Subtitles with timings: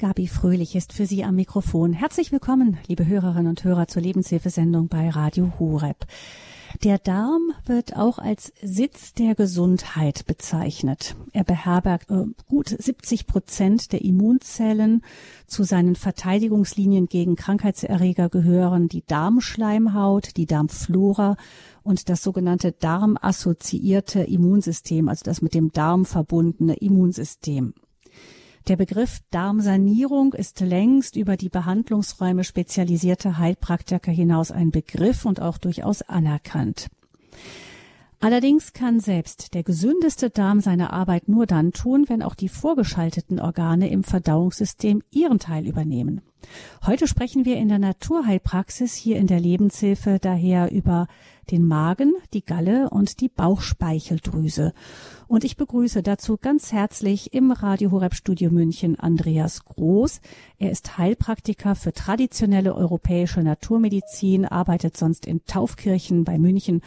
[0.00, 1.92] Gabi Fröhlich ist für Sie am Mikrofon.
[1.92, 6.06] Herzlich willkommen, liebe Hörerinnen und Hörer, zur Lebenshilfesendung bei Radio Horeb.
[6.84, 11.16] Der Darm wird auch als Sitz der Gesundheit bezeichnet.
[11.32, 15.02] Er beherbergt äh, gut 70 Prozent der Immunzellen.
[15.48, 21.36] Zu seinen Verteidigungslinien gegen Krankheitserreger gehören die Darmschleimhaut, die Darmflora
[21.82, 27.74] und das sogenannte darmassoziierte Immunsystem, also das mit dem Darm verbundene Immunsystem.
[28.68, 35.56] Der Begriff Darmsanierung ist längst über die Behandlungsräume spezialisierter Heilpraktiker hinaus ein Begriff und auch
[35.56, 36.88] durchaus anerkannt.
[38.20, 43.40] Allerdings kann selbst der gesündeste Darm seine Arbeit nur dann tun, wenn auch die vorgeschalteten
[43.40, 46.20] Organe im Verdauungssystem ihren Teil übernehmen.
[46.84, 51.06] Heute sprechen wir in der Naturheilpraxis hier in der Lebenshilfe daher über
[51.50, 54.72] den Magen, die Galle und die Bauchspeicheldrüse.
[55.26, 60.20] Und ich begrüße dazu ganz herzlich im Radio Horeb Studio München Andreas Groß.
[60.58, 66.82] Er ist Heilpraktiker für traditionelle europäische Naturmedizin, arbeitet sonst in Taufkirchen bei München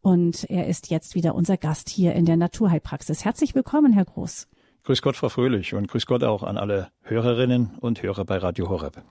[0.00, 3.24] und er ist jetzt wieder unser Gast hier in der Naturheilpraxis.
[3.24, 4.48] Herzlich willkommen, Herr Groß.
[4.84, 8.68] Grüß Gott, Frau Fröhlich und grüß Gott auch an alle Hörerinnen und Hörer bei Radio
[8.68, 9.02] Horeb.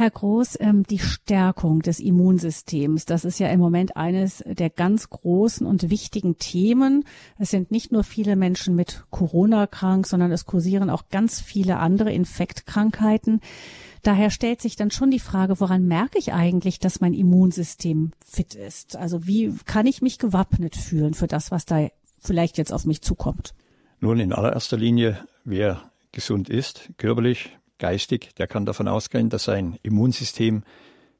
[0.00, 5.10] Herr Groß, ähm, die Stärkung des Immunsystems, das ist ja im Moment eines der ganz
[5.10, 7.04] großen und wichtigen Themen.
[7.38, 11.76] Es sind nicht nur viele Menschen mit Corona krank, sondern es kursieren auch ganz viele
[11.76, 13.42] andere Infektkrankheiten.
[14.02, 18.54] Daher stellt sich dann schon die Frage, woran merke ich eigentlich, dass mein Immunsystem fit
[18.54, 18.96] ist?
[18.96, 23.02] Also wie kann ich mich gewappnet fühlen für das, was da vielleicht jetzt auf mich
[23.02, 23.52] zukommt?
[24.00, 27.50] Nun, in allererster Linie, wer gesund ist, körperlich,
[27.80, 30.62] geistig, der kann davon ausgehen, dass sein Immunsystem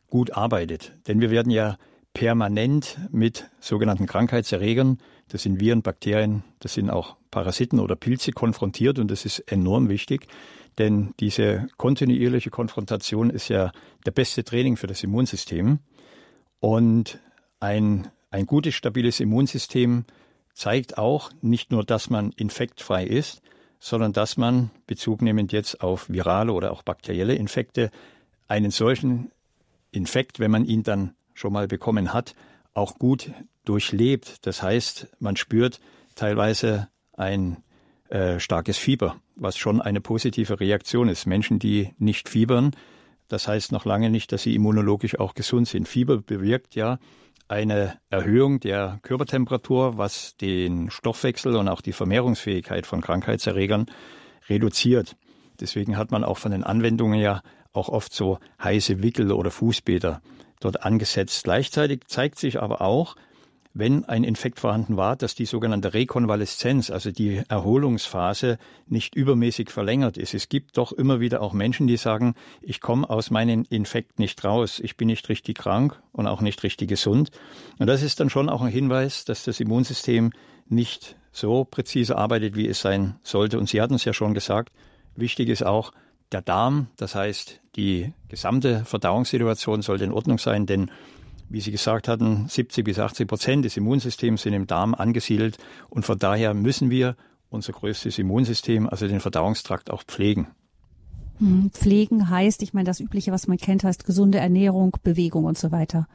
[0.08, 0.92] gut arbeitet.
[1.08, 1.76] Denn wir werden ja
[2.14, 8.98] permanent mit sogenannten Krankheitserregern, das sind Viren, Bakterien, das sind auch Parasiten oder Pilze konfrontiert
[8.98, 10.26] und das ist enorm wichtig,
[10.78, 13.72] denn diese kontinuierliche Konfrontation ist ja
[14.06, 15.78] der beste Training für das Immunsystem
[16.58, 17.20] und
[17.60, 20.04] ein, ein gutes, stabiles Immunsystem
[20.52, 23.40] zeigt auch nicht nur, dass man infektfrei ist,
[23.80, 27.90] sondern dass man, bezugnehmend jetzt auf virale oder auch bakterielle Infekte,
[28.46, 29.32] einen solchen
[29.90, 32.34] Infekt, wenn man ihn dann schon mal bekommen hat,
[32.74, 33.32] auch gut
[33.64, 34.46] durchlebt.
[34.46, 35.80] Das heißt, man spürt
[36.14, 37.56] teilweise ein
[38.10, 41.26] äh, starkes Fieber, was schon eine positive Reaktion ist.
[41.26, 42.72] Menschen, die nicht fiebern,
[43.28, 45.88] das heißt noch lange nicht, dass sie immunologisch auch gesund sind.
[45.88, 46.98] Fieber bewirkt ja
[47.50, 53.86] eine Erhöhung der Körpertemperatur, was den Stoffwechsel und auch die Vermehrungsfähigkeit von Krankheitserregern
[54.48, 55.16] reduziert.
[55.60, 60.22] Deswegen hat man auch von den Anwendungen ja auch oft so heiße Wickel oder Fußbäder
[60.60, 61.44] dort angesetzt.
[61.44, 63.16] Gleichzeitig zeigt sich aber auch,
[63.72, 70.18] wenn ein Infekt vorhanden war, dass die sogenannte Rekonvaleszenz, also die Erholungsphase, nicht übermäßig verlängert
[70.18, 70.34] ist.
[70.34, 74.42] Es gibt doch immer wieder auch Menschen, die sagen, ich komme aus meinem Infekt nicht
[74.44, 77.30] raus, ich bin nicht richtig krank und auch nicht richtig gesund.
[77.78, 80.32] Und das ist dann schon auch ein Hinweis, dass das Immunsystem
[80.68, 83.58] nicht so präzise arbeitet, wie es sein sollte.
[83.58, 84.72] Und Sie hatten es ja schon gesagt,
[85.14, 85.92] wichtig ist auch
[86.32, 90.90] der Darm, das heißt, die gesamte Verdauungssituation sollte in Ordnung sein, denn
[91.50, 96.06] wie Sie gesagt hatten, 70 bis 80 Prozent des Immunsystems sind im Darm angesiedelt und
[96.06, 97.16] von daher müssen wir
[97.50, 100.48] unser größtes Immunsystem, also den Verdauungstrakt, auch pflegen.
[101.38, 105.58] Hm, pflegen heißt, ich meine, das Übliche, was man kennt, heißt gesunde Ernährung, Bewegung und
[105.58, 106.06] so weiter.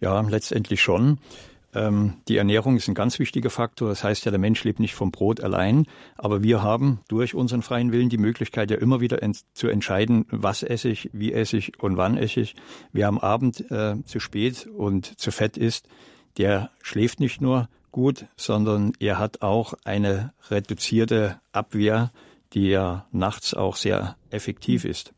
[0.00, 1.18] Ja, letztendlich schon.
[1.74, 3.88] Ähm, die Ernährung ist ein ganz wichtiger Faktor.
[3.88, 5.86] Das heißt ja, der Mensch lebt nicht vom Brot allein.
[6.16, 10.26] Aber wir haben durch unseren freien Willen die Möglichkeit, ja immer wieder ent zu entscheiden,
[10.30, 12.56] was esse ich, wie esse ich und wann esse ich.
[12.92, 15.88] Wer am Abend äh, zu spät und zu fett ist,
[16.38, 22.12] der schläft nicht nur gut, sondern er hat auch eine reduzierte Abwehr,
[22.52, 25.12] die ja nachts auch sehr effektiv ist.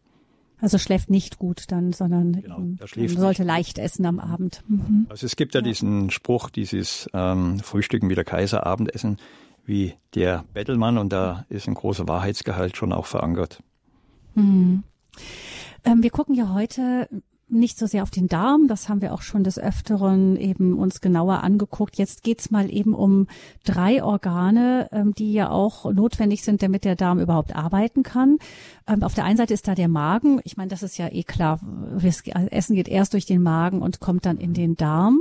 [0.62, 2.62] Also schläft nicht gut dann, sondern genau,
[3.08, 4.62] sollte leicht essen am Abend.
[4.68, 5.06] Mhm.
[5.08, 9.18] Also es gibt ja, ja, diesen Spruch, dieses ähm, Frühstücken wie der Kaiser, Abendessen
[9.64, 13.60] wie der Bettelmann und da ist ein großer Wahrheitsgehalt schon auch verankert.
[14.36, 14.84] Mhm.
[15.84, 17.08] Ähm, wir gucken ja heute
[17.52, 21.00] nicht so sehr auf den Darm, das haben wir auch schon des Öfteren eben uns
[21.00, 21.96] genauer angeguckt.
[21.96, 23.26] Jetzt geht's mal eben um
[23.64, 28.38] drei Organe, ähm, die ja auch notwendig sind, damit der Darm überhaupt arbeiten kann.
[28.86, 30.40] Ähm, auf der einen Seite ist da der Magen.
[30.44, 31.60] Ich meine, das ist ja eh klar.
[32.50, 35.20] Essen geht erst durch den Magen und kommt dann in den Darm.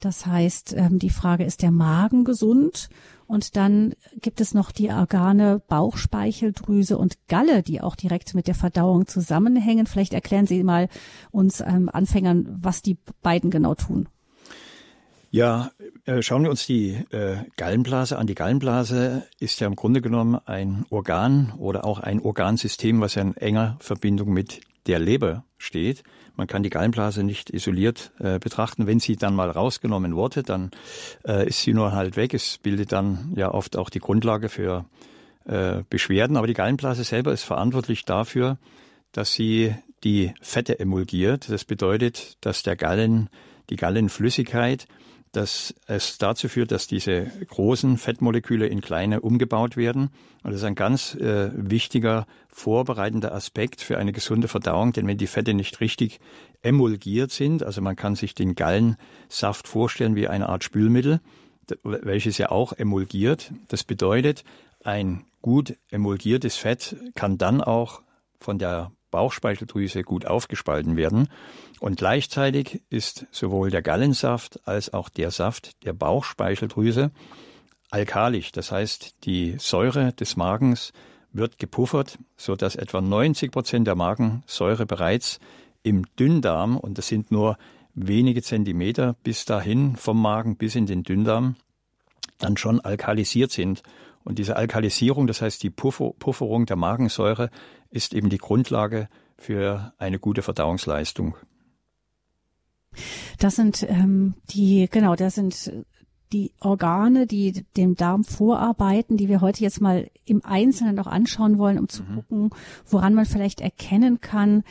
[0.00, 2.88] Das heißt, ähm, die Frage, ist der Magen gesund?
[3.30, 8.56] Und dann gibt es noch die Organe Bauchspeicheldrüse und Galle, die auch direkt mit der
[8.56, 9.86] Verdauung zusammenhängen.
[9.86, 10.88] Vielleicht erklären Sie mal
[11.30, 14.08] uns ähm, Anfängern, was die beiden genau tun.
[15.30, 15.70] Ja,
[16.06, 18.26] äh, schauen wir uns die äh, Gallenblase an.
[18.26, 23.22] Die Gallenblase ist ja im Grunde genommen ein Organ oder auch ein Organsystem, was ja
[23.22, 26.02] in enger Verbindung mit der Leber steht.
[26.36, 28.86] Man kann die Gallenblase nicht isoliert äh, betrachten.
[28.86, 30.70] Wenn sie dann mal rausgenommen wurde, dann
[31.26, 32.34] äh, ist sie nur halt weg.
[32.34, 34.84] Es bildet dann ja oft auch die Grundlage für
[35.44, 36.36] äh, Beschwerden.
[36.36, 38.58] Aber die Gallenblase selber ist verantwortlich dafür,
[39.12, 39.74] dass sie
[40.04, 41.50] die Fette emulgiert.
[41.50, 43.28] Das bedeutet, dass der Gallen,
[43.68, 44.86] die Gallenflüssigkeit
[45.32, 50.10] dass es dazu führt, dass diese großen Fettmoleküle in kleine umgebaut werden.
[50.42, 55.18] Und das ist ein ganz äh, wichtiger vorbereitender Aspekt für eine gesunde Verdauung, denn wenn
[55.18, 56.18] die Fette nicht richtig
[56.62, 61.20] emulgiert sind, also man kann sich den Gallensaft vorstellen wie eine Art Spülmittel,
[61.84, 63.52] welches ja auch emulgiert.
[63.68, 64.44] Das bedeutet,
[64.82, 68.02] ein gut emulgiertes Fett kann dann auch
[68.38, 71.28] von der Bauchspeicheldrüse gut aufgespalten werden.
[71.80, 77.10] Und gleichzeitig ist sowohl der Gallensaft als auch der Saft der Bauchspeicheldrüse
[77.90, 78.52] alkalisch.
[78.52, 80.92] Das heißt, die Säure des Magens
[81.32, 85.38] wird gepuffert, so dass etwa 90 Prozent der Magensäure bereits
[85.82, 87.56] im Dünndarm, und das sind nur
[87.94, 91.56] wenige Zentimeter bis dahin vom Magen bis in den Dünndarm,
[92.38, 93.82] dann schon alkalisiert sind.
[94.22, 97.50] Und diese Alkalisierung, das heißt die Pufferung der Magensäure,
[97.90, 101.36] ist eben die Grundlage für eine gute Verdauungsleistung.
[103.38, 105.72] Das sind ähm, die, genau, das sind
[106.32, 111.58] die Organe, die dem Darm vorarbeiten, die wir heute jetzt mal im Einzelnen noch anschauen
[111.58, 112.14] wollen, um zu mhm.
[112.14, 112.50] gucken,
[112.86, 114.62] woran man vielleicht erkennen kann,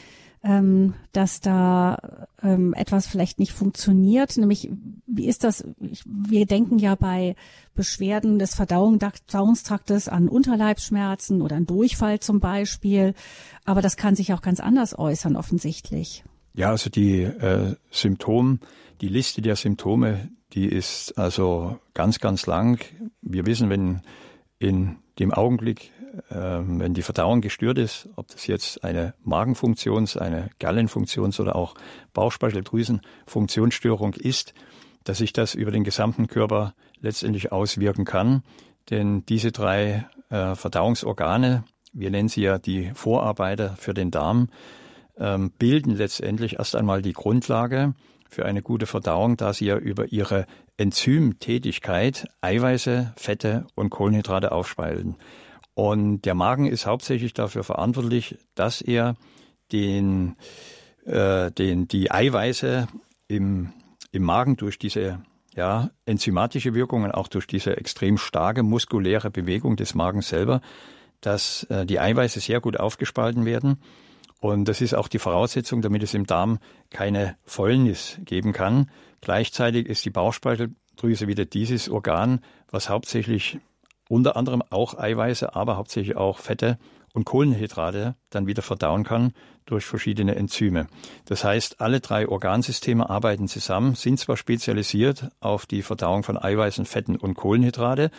[0.44, 4.38] ähm, dass da ähm, etwas vielleicht nicht funktioniert.
[4.38, 4.69] Nämlich,
[5.06, 5.65] wie ist das?
[6.06, 7.36] Wir denken ja bei
[7.75, 13.13] Beschwerden des Verdauungstraktes an Unterleibsschmerzen oder an Durchfall zum Beispiel.
[13.65, 16.24] Aber das kann sich auch ganz anders äußern, offensichtlich.
[16.53, 18.59] Ja, also die äh, Symptome,
[19.01, 22.83] die Liste der Symptome, die ist also ganz, ganz lang.
[23.21, 24.01] Wir wissen, wenn
[24.57, 25.91] in dem Augenblick
[26.32, 31.76] ähm, wenn die Verdauung gestört ist, ob das jetzt eine Magenfunktions-, eine Gallenfunktions- oder auch
[32.14, 34.54] Bauchspeicheldrüsenfunktionsstörung ist,
[35.04, 38.44] dass sich das über den gesamten Körper letztendlich auswirken kann.
[38.90, 41.64] Denn diese drei äh, Verdauungsorgane,
[41.94, 44.50] wir nennen sie ja die Vorarbeiter für den Darm,
[45.18, 47.94] ähm, bilden letztendlich erst einmal die Grundlage
[48.30, 50.46] für eine gute Verdauung, da sie ja über ihre
[50.78, 55.16] Enzymtätigkeit Eiweiße, Fette und Kohlenhydrate aufspalten.
[55.74, 59.16] Und der Magen ist hauptsächlich dafür verantwortlich, dass er
[59.71, 60.36] den,
[61.06, 62.88] äh, den, die Eiweiße
[63.27, 63.71] im,
[64.12, 65.21] im Magen durch diese
[65.56, 70.62] ja, enzymatische Wirkung und auch durch diese extrem starke muskuläre Bewegung des Magens selber,
[71.21, 73.81] dass äh, die Eiweiße sehr gut aufgespalten werden.
[74.39, 78.89] Und das ist auch die Voraussetzung, damit es im Darm keine Fäulnis geben kann.
[79.22, 82.39] Gleichzeitig ist die Bauchspeicheldrüse wieder dieses Organ,
[82.72, 83.60] was hauptsächlich
[84.10, 86.78] unter anderem auch Eiweiße, aber hauptsächlich auch Fette
[87.14, 89.34] und Kohlenhydrate dann wieder verdauen kann
[89.66, 90.88] durch verschiedene Enzyme.
[91.26, 96.86] Das heißt, alle drei Organsysteme arbeiten zusammen, sind zwar spezialisiert auf die Verdauung von Eiweißen,
[96.86, 98.12] Fetten und Kohlenhydrate,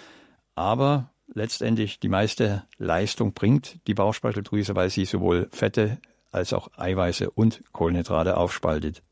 [0.54, 5.98] aber letztendlich die meiste Leistung bringt die Bauchspeicheldrüse, weil sie sowohl Fette
[6.30, 9.02] als auch Eiweiße und Kohlenhydrate aufspaltet.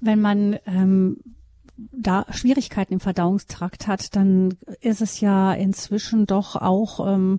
[0.00, 1.18] Wenn man ähm,
[1.92, 7.38] da Schwierigkeiten im Verdauungstrakt hat, dann ist es ja inzwischen doch auch, ähm,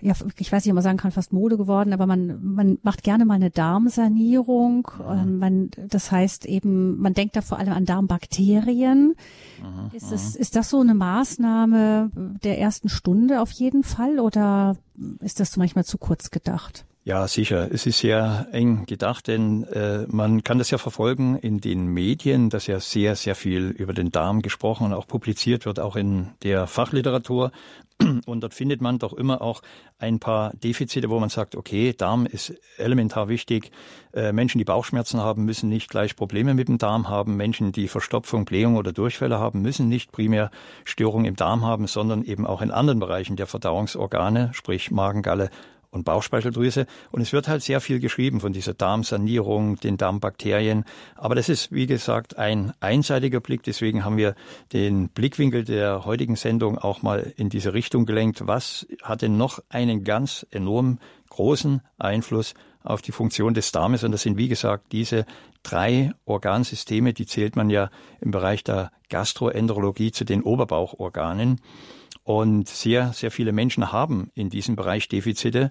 [0.00, 3.02] ja, ich weiß nicht, ob man sagen kann, fast Mode geworden, aber man, man macht
[3.02, 4.88] gerne mal eine Darmsanierung.
[5.08, 9.14] Ähm, man, das heißt eben, man denkt da vor allem an Darmbakterien.
[9.62, 12.10] Aha, ist, es, ist das so eine Maßnahme
[12.44, 14.76] der ersten Stunde auf jeden Fall oder
[15.20, 16.84] ist das manchmal zu kurz gedacht?
[17.06, 17.68] Ja, sicher.
[17.70, 22.48] Es ist sehr eng gedacht, denn äh, man kann das ja verfolgen in den Medien,
[22.48, 26.30] dass ja sehr, sehr viel über den Darm gesprochen und auch publiziert wird, auch in
[26.42, 27.52] der Fachliteratur.
[28.26, 29.62] Und dort findet man doch immer auch
[29.98, 33.70] ein paar Defizite, wo man sagt, okay, Darm ist elementar wichtig.
[34.14, 37.36] Äh, Menschen, die Bauchschmerzen haben, müssen nicht gleich Probleme mit dem Darm haben.
[37.36, 40.50] Menschen, die Verstopfung, Blähung oder Durchfälle haben, müssen nicht primär
[40.84, 45.50] Störungen im Darm haben, sondern eben auch in anderen Bereichen der Verdauungsorgane, sprich Magen, Galle
[45.94, 46.86] und Bauchspeicheldrüse.
[47.10, 50.84] Und es wird halt sehr viel geschrieben von dieser Darmsanierung, den Darmbakterien.
[51.14, 53.62] Aber das ist, wie gesagt, ein einseitiger Blick.
[53.62, 54.34] Deswegen haben wir
[54.72, 58.46] den Blickwinkel der heutigen Sendung auch mal in diese Richtung gelenkt.
[58.46, 60.98] Was hat denn noch einen ganz enorm
[61.30, 64.04] großen Einfluss auf die Funktion des Darmes?
[64.04, 65.24] Und das sind, wie gesagt, diese
[65.62, 71.60] drei Organsysteme, die zählt man ja im Bereich der Gastroenterologie zu den Oberbauchorganen.
[72.24, 75.70] Und sehr, sehr viele Menschen haben in diesem Bereich Defizite,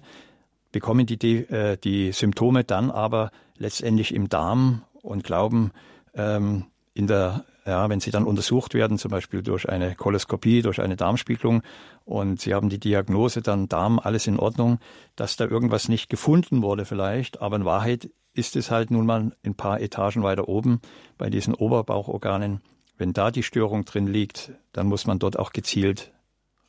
[0.72, 5.72] bekommen die, äh, die Symptome dann aber letztendlich im Darm und glauben,
[6.14, 10.80] ähm, in der ja, wenn sie dann untersucht werden, zum Beispiel durch eine Koloskopie, durch
[10.80, 11.62] eine Darmspiegelung
[12.04, 14.78] und sie haben die Diagnose dann Darm, alles in Ordnung,
[15.16, 19.32] dass da irgendwas nicht gefunden wurde vielleicht, aber in Wahrheit ist es halt nun mal
[19.44, 20.80] ein paar Etagen weiter oben
[21.16, 22.60] bei diesen Oberbauchorganen.
[22.98, 26.12] Wenn da die Störung drin liegt, dann muss man dort auch gezielt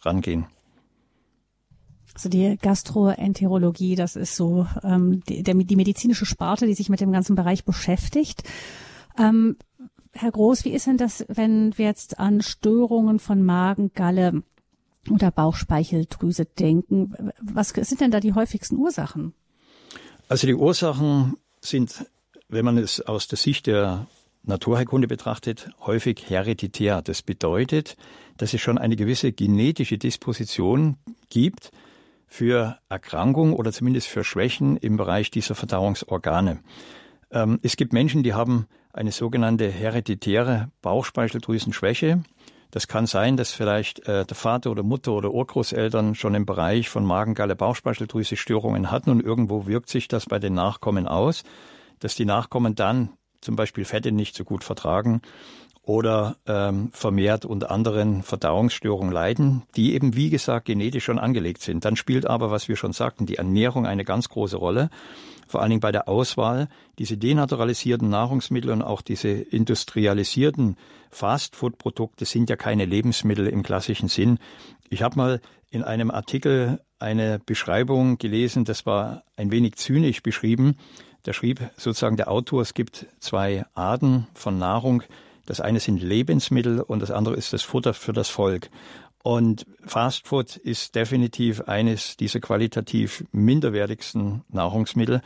[0.06, 0.46] rangehen.
[2.14, 7.02] Also die Gastroenterologie, das ist so ähm, die, der, die medizinische Sparte, die sich mit
[7.02, 8.44] dem ganzen Bereich beschäftigt.
[9.18, 9.58] Ähm,
[10.14, 14.44] Herr Groß, wie ist denn das, wenn wir jetzt an Störungen von Magen, Galle
[15.10, 17.32] oder Bauchspeicheldrüse denken?
[17.42, 19.34] Was sind denn da die häufigsten Ursachen?
[20.30, 22.06] Also die Ursachen sind,
[22.48, 24.08] wenn man es aus der Sicht der
[24.48, 27.02] Naturheilkunde betrachtet, häufig hereditär.
[27.02, 27.98] Das bedeutet,
[28.38, 30.98] dass es schon eine gewisse genetische Disposition
[31.30, 31.72] gibt
[32.28, 36.60] für Erkrankungen oder zumindest für Schwächen im Bereich dieser Verdauungsorgane.
[37.32, 42.24] Ähm, es gibt Menschen, die haben eine sogenannte hereditäre Bauchspeicheldrüsenschwäche.
[42.72, 46.90] Das kann sein, dass vielleicht äh, der Vater oder Mutter oder Urgroßeltern schon im Bereich
[46.90, 51.44] von Magengalle Bauchspeicheldrüse Störungen hatten und irgendwo wirkt sich das bei den Nachkommen aus,
[52.00, 53.10] dass die Nachkommen dann
[53.46, 55.22] zum Beispiel Fette nicht so gut vertragen
[55.84, 61.86] oder ähm, vermehrt unter anderen Verdauungsstörungen leiden, die eben wie gesagt genetisch schon angelegt sind.
[61.86, 64.90] Dann spielt aber, was wir schon sagten, die Ernährung eine ganz große Rolle
[65.48, 70.78] vor allen Dingen bei der Auswahl, diese denaturalisierten Nahrungsmittel und auch diese industrialisierten
[71.12, 74.40] Fastfood-Produkte sind ja keine Lebensmittel im klassischen Sinn.
[74.90, 80.78] Ich habe mal in einem Artikel eine Beschreibung gelesen, das war ein wenig zynisch beschrieben.
[81.26, 85.02] Da schrieb sozusagen der Autor, es gibt zwei Arten von Nahrung.
[85.48, 88.70] Das eine sind Lebensmittel und das andere ist das Futter für das Volk.
[89.24, 95.24] Und Fast Food ist definitiv eines dieser qualitativ minderwertigsten Nahrungsmittel,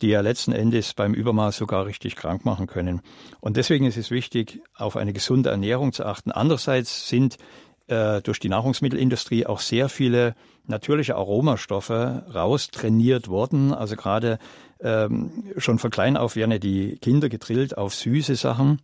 [0.00, 3.02] die ja letzten Endes beim Übermaß sogar richtig krank machen können.
[3.40, 6.32] Und deswegen ist es wichtig, auf eine gesunde Ernährung zu achten.
[6.32, 7.36] Andererseits sind
[7.86, 10.36] äh, durch die Nahrungsmittelindustrie auch sehr viele
[10.66, 13.72] natürliche Aromastoffe raustrainiert worden.
[13.72, 14.38] Also gerade
[14.80, 18.80] ähm, schon von klein auf werden ja die Kinder gedrillt auf süße Sachen.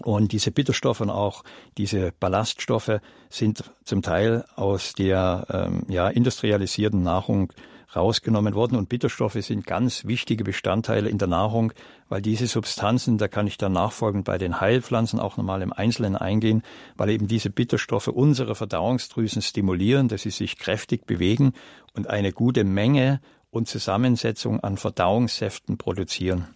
[0.00, 1.44] Und diese Bitterstoffe und auch
[1.78, 7.52] diese Ballaststoffe sind zum Teil aus der ähm, ja, industrialisierten Nahrung
[7.94, 8.76] rausgenommen worden.
[8.76, 11.72] Und Bitterstoffe sind ganz wichtige Bestandteile in der Nahrung,
[12.08, 16.16] weil diese Substanzen, da kann ich dann nachfolgend bei den Heilpflanzen auch nochmal im Einzelnen
[16.16, 16.62] eingehen,
[16.96, 21.52] weil eben diese Bitterstoffe unsere Verdauungsdrüsen stimulieren, dass sie sich kräftig bewegen
[21.94, 23.20] und eine gute Menge
[23.50, 26.48] und Zusammensetzung an Verdauungssäften produzieren.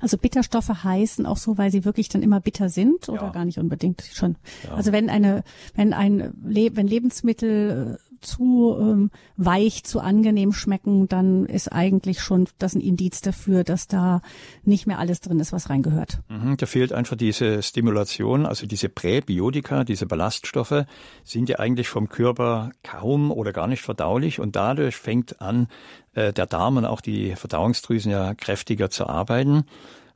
[0.00, 3.30] Also Bitterstoffe heißen auch so, weil sie wirklich dann immer bitter sind oder ja.
[3.30, 4.36] gar nicht unbedingt schon.
[4.64, 4.74] Ja.
[4.74, 11.46] Also wenn eine, wenn ein, wenn Lebensmittel äh, zu ähm, weich, zu angenehm schmecken, dann
[11.46, 14.20] ist eigentlich schon das ein Indiz dafür, dass da
[14.62, 16.20] nicht mehr alles drin ist, was reingehört.
[16.28, 20.84] Mhm, da fehlt einfach diese Stimulation, also diese Präbiotika, diese Ballaststoffe
[21.24, 25.68] sind ja eigentlich vom Körper kaum oder gar nicht verdaulich und dadurch fängt an,
[26.14, 29.64] äh, der Darm und auch die Verdauungsdrüsen ja kräftiger zu arbeiten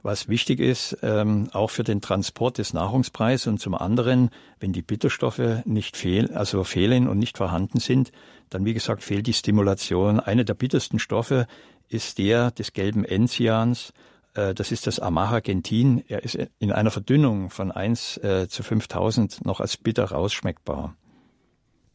[0.04, 4.30] was wichtig ist, ähm, auch für den Transport des Nahrungspreises und zum anderen,
[4.60, 8.12] wenn die Bitterstoffe nicht fehlen, also fehlen und nicht vorhanden sind,
[8.50, 10.20] dann wie gesagt fehlt die Stimulation.
[10.20, 11.46] Einer der bittersten Stoffe
[11.88, 13.94] ist der des gelben Enzians.
[14.34, 16.04] Äh, das ist das Amahagentin.
[16.06, 20.94] Er ist in einer Verdünnung von 1 äh, zu 5000 noch als bitter rausschmeckbar.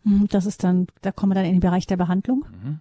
[0.03, 2.45] Hm, das ist dann, da kommen wir dann in den Bereich der Behandlung.
[2.49, 2.79] Mhm.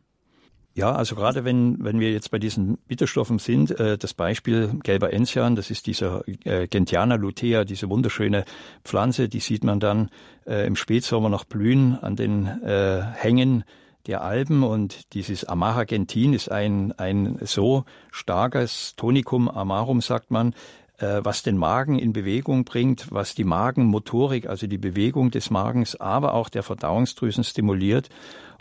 [0.78, 5.12] Ja, also gerade wenn, wenn wir jetzt bei diesen Bitterstoffen sind, äh, das Beispiel gelber
[5.12, 8.44] Enzian, das ist dieser äh, Gentiana lutea, diese wunderschöne
[8.84, 10.08] Pflanze, die sieht man dann
[10.46, 13.64] äh, im Spätsommer noch blühen an den äh, Hängen
[14.06, 20.54] der Alpen und dieses Amahagentin ist ein, ein so starkes Tonicum amarum, sagt man,
[20.98, 25.96] äh, was den Magen in Bewegung bringt, was die Magenmotorik, also die Bewegung des Magens,
[25.96, 28.10] aber auch der Verdauungsdrüsen stimuliert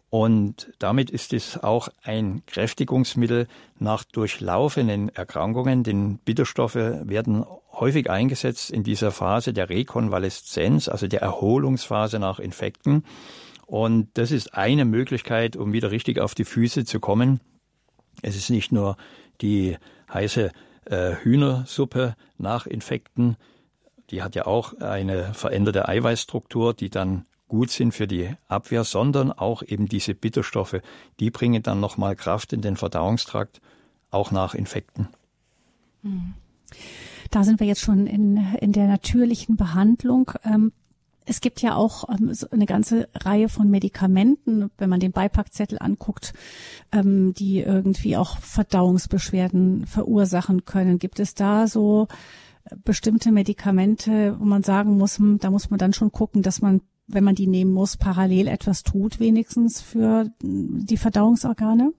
[0.09, 3.47] und damit ist es auch ein Kräftigungsmittel
[3.77, 11.21] nach durchlaufenden Erkrankungen, denn Bitterstoffe werden häufig eingesetzt in dieser Phase der Rekonvaleszenz, also der
[11.21, 13.03] Erholungsphase nach Infekten.
[13.65, 17.41] Und das ist eine Möglichkeit, um wieder richtig auf die Füße zu kommen.
[18.21, 18.95] Es ist nicht nur
[19.41, 19.77] die
[20.11, 20.51] heiße
[20.85, 23.35] äh, Hühnersuppe nach Infekten,
[24.09, 29.31] die hat ja auch eine veränderte Eiweißstruktur, die dann gut sind für die Abwehr, sondern
[29.31, 30.81] auch eben diese Bitterstoffe,
[31.19, 33.61] die bringen dann nochmal Kraft in den Verdauungstrakt,
[34.11, 35.07] auch nach Infekten.
[36.03, 36.33] Hm.
[37.31, 40.31] Da sind wir jetzt schon in, in der natürlichen Behandlung.
[40.43, 40.71] Ähm,
[41.25, 46.33] es gibt ja auch ähm, eine ganze Reihe von Medikamenten, wenn man den Beipackzettel anguckt,
[46.91, 50.99] ähm, die irgendwie auch Verdauungsbeschwerden verursachen können.
[50.99, 52.07] Gibt es da so
[52.83, 56.81] bestimmte Medikamente, wo man sagen muss, hm, da muss man dann schon gucken, dass man,
[57.07, 61.93] wenn man die nehmen muss, parallel etwas tut, wenigstens für die Verdauungsorgane?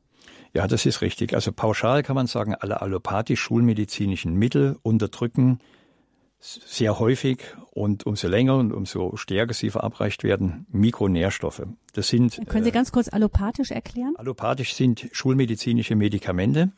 [0.55, 1.35] Ja, das ist richtig.
[1.35, 5.61] Also pauschal kann man sagen, alle allopathisch-schulmedizinischen Mittel unterdrücken
[6.41, 11.67] sehr häufig und umso länger und umso stärker sie verabreicht werden, Mikronährstoffe.
[11.95, 12.41] Das sind.
[12.47, 14.15] Können Sie äh, ganz kurz allopathisch erklären?
[14.17, 16.71] Allopathisch sind schulmedizinische Medikamente.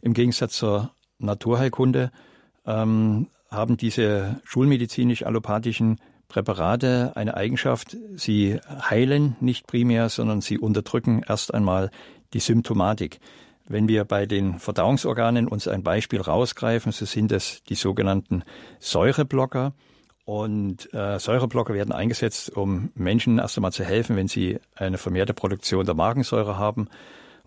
[0.00, 2.10] Im Gegensatz zur Naturheilkunde
[2.66, 5.98] ähm, haben diese schulmedizinisch-allopathischen
[6.34, 11.92] Präparate eine Eigenschaft, sie heilen nicht primär, sondern sie unterdrücken erst einmal
[12.32, 13.20] die Symptomatik.
[13.68, 18.42] Wenn wir bei den Verdauungsorganen uns ein Beispiel rausgreifen, so sind es die sogenannten
[18.80, 19.74] Säureblocker.
[20.24, 25.34] Und äh, Säureblocker werden eingesetzt, um Menschen erst einmal zu helfen, wenn sie eine vermehrte
[25.34, 26.88] Produktion der Magensäure haben,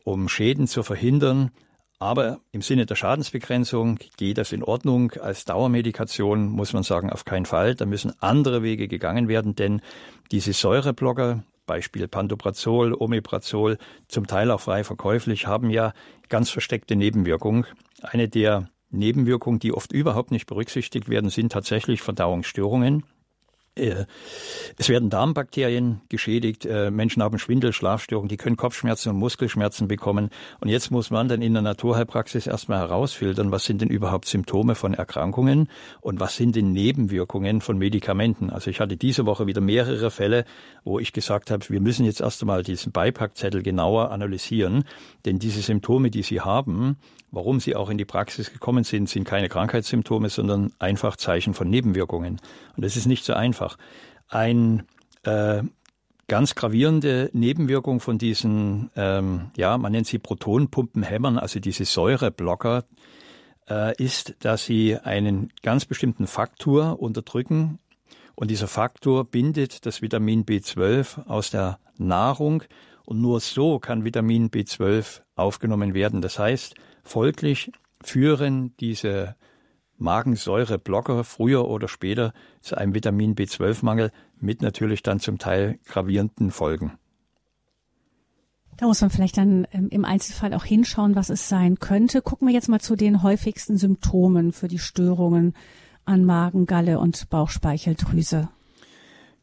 [0.05, 1.51] um Schäden zu verhindern.
[1.99, 5.11] Aber im Sinne der Schadensbegrenzung geht das in Ordnung.
[5.13, 7.73] Als Dauermedikation muss man sagen, auf keinen Fall.
[7.73, 9.81] Da müssen andere Wege gegangen werden, denn
[10.31, 13.77] diese Säureblocker Beispiel Pantoprazol, Omeprazol,
[14.07, 15.93] zum Teil auch frei verkäuflich, haben ja
[16.29, 17.65] ganz versteckte Nebenwirkungen.
[18.01, 23.03] Eine der Nebenwirkungen, die oft überhaupt nicht berücksichtigt werden, sind tatsächlich Verdauungsstörungen.
[23.77, 24.05] Äh,
[24.77, 30.29] es werden Darmbakterien geschädigt, äh, Menschen haben Schwindel, Schlafstörungen, die können Kopfschmerzen und Muskelschmerzen bekommen.
[30.59, 34.75] Und jetzt muss man dann in der Naturheilpraxis erstmal herausfiltern, was sind denn überhaupt Symptome
[34.75, 35.69] von Erkrankungen
[36.01, 38.49] und was sind denn Nebenwirkungen von Medikamenten.
[38.49, 40.45] Also ich hatte diese Woche wieder mehrere Fälle,
[40.83, 44.83] wo ich gesagt habe, wir müssen jetzt erst einmal diesen Beipackzettel genauer analysieren,
[45.25, 46.97] denn diese Symptome, die Sie haben,
[47.31, 51.69] warum sie auch in die Praxis gekommen sind, sind keine Krankheitssymptome, sondern einfach Zeichen von
[51.69, 52.39] Nebenwirkungen.
[52.75, 53.66] Und das ist nicht so einfach.
[54.27, 54.83] Ein
[55.23, 55.63] äh,
[56.27, 62.83] ganz gravierende Nebenwirkung von diesen, ähm, ja, man nennt sie Protonpumpenhämmern, also diese Säureblocker,
[63.69, 67.79] äh, ist, dass sie einen ganz bestimmten Faktor unterdrücken.
[68.35, 72.63] Und dieser Faktor bindet das Vitamin B12 aus der Nahrung
[73.05, 76.21] und nur so kann Vitamin B12 aufgenommen werden.
[76.21, 77.71] Das heißt, folglich
[78.03, 79.35] führen diese
[79.97, 86.97] Magensäureblocker früher oder später zu einem Vitamin B12-Mangel mit natürlich dann zum Teil gravierenden Folgen.
[88.77, 92.21] Da muss man vielleicht dann ähm, im Einzelfall auch hinschauen, was es sein könnte.
[92.21, 95.55] Gucken wir jetzt mal zu den häufigsten Symptomen für die Störungen
[96.05, 98.49] an Magen, Galle und Bauchspeicheldrüse.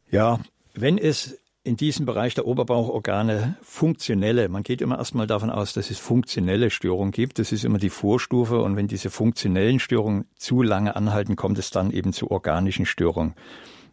[0.09, 0.39] Ja,
[0.73, 5.89] wenn es in diesem Bereich der Oberbauchorgane funktionelle, man geht immer erstmal davon aus, dass
[5.89, 7.39] es funktionelle Störungen gibt.
[7.39, 8.61] Das ist immer die Vorstufe.
[8.61, 13.33] Und wenn diese funktionellen Störungen zu lange anhalten, kommt es dann eben zu organischen Störungen.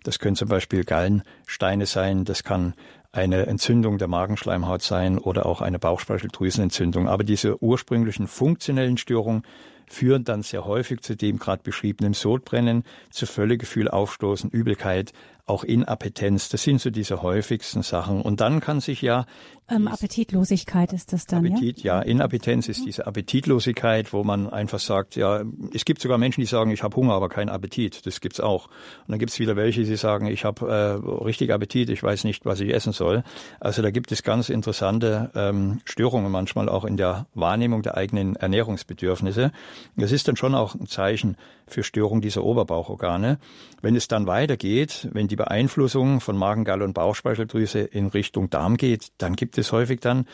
[0.05, 2.75] Das können zum Beispiel Gallensteine sein, das kann
[3.11, 7.09] eine Entzündung der Magenschleimhaut sein oder auch eine Bauchspeicheldrüsenentzündung.
[7.09, 9.45] Aber diese ursprünglichen funktionellen Störungen
[9.87, 15.13] führen dann sehr häufig zu dem gerade beschriebenen Sodbrennen, zu Völlegefühl, Aufstoßen, Übelkeit,
[15.47, 16.49] auch Inappetenz.
[16.49, 18.23] Das sind so diese häufigsten Sachen.
[18.23, 19.27] Und dann kann sich ja
[19.75, 21.99] ähm, Appetitlosigkeit ist das dann, Appetit, ja?
[21.99, 22.03] ja.
[22.03, 26.71] Inappetenz ist diese Appetitlosigkeit, wo man einfach sagt, ja, es gibt sogar Menschen, die sagen,
[26.71, 28.07] ich habe Hunger, aber keinen Appetit.
[28.07, 28.67] Das gibt's auch.
[28.67, 32.45] Und dann gibt's wieder welche, die sagen, ich habe äh, richtig Appetit, ich weiß nicht,
[32.45, 33.25] was ich essen soll.
[33.61, 38.37] Also da gibt es ganz interessante ähm, Störungen manchmal auch in der Wahrnehmung der eigenen
[38.37, 39.53] Ernährungsbedürfnisse.
[39.97, 43.39] Das ist dann schon auch ein Zeichen für Störung dieser Oberbauchorgane.
[43.81, 48.77] Wenn es dann weitergeht, wenn die Beeinflussung von Magen, Galle und Bauchspeicheldrüse in Richtung Darm
[48.77, 50.27] geht, dann gibt es häufig dann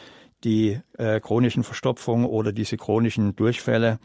[0.44, 3.98] die äh, chronischen Verstopfungen oder diese chronischen Durchfälle.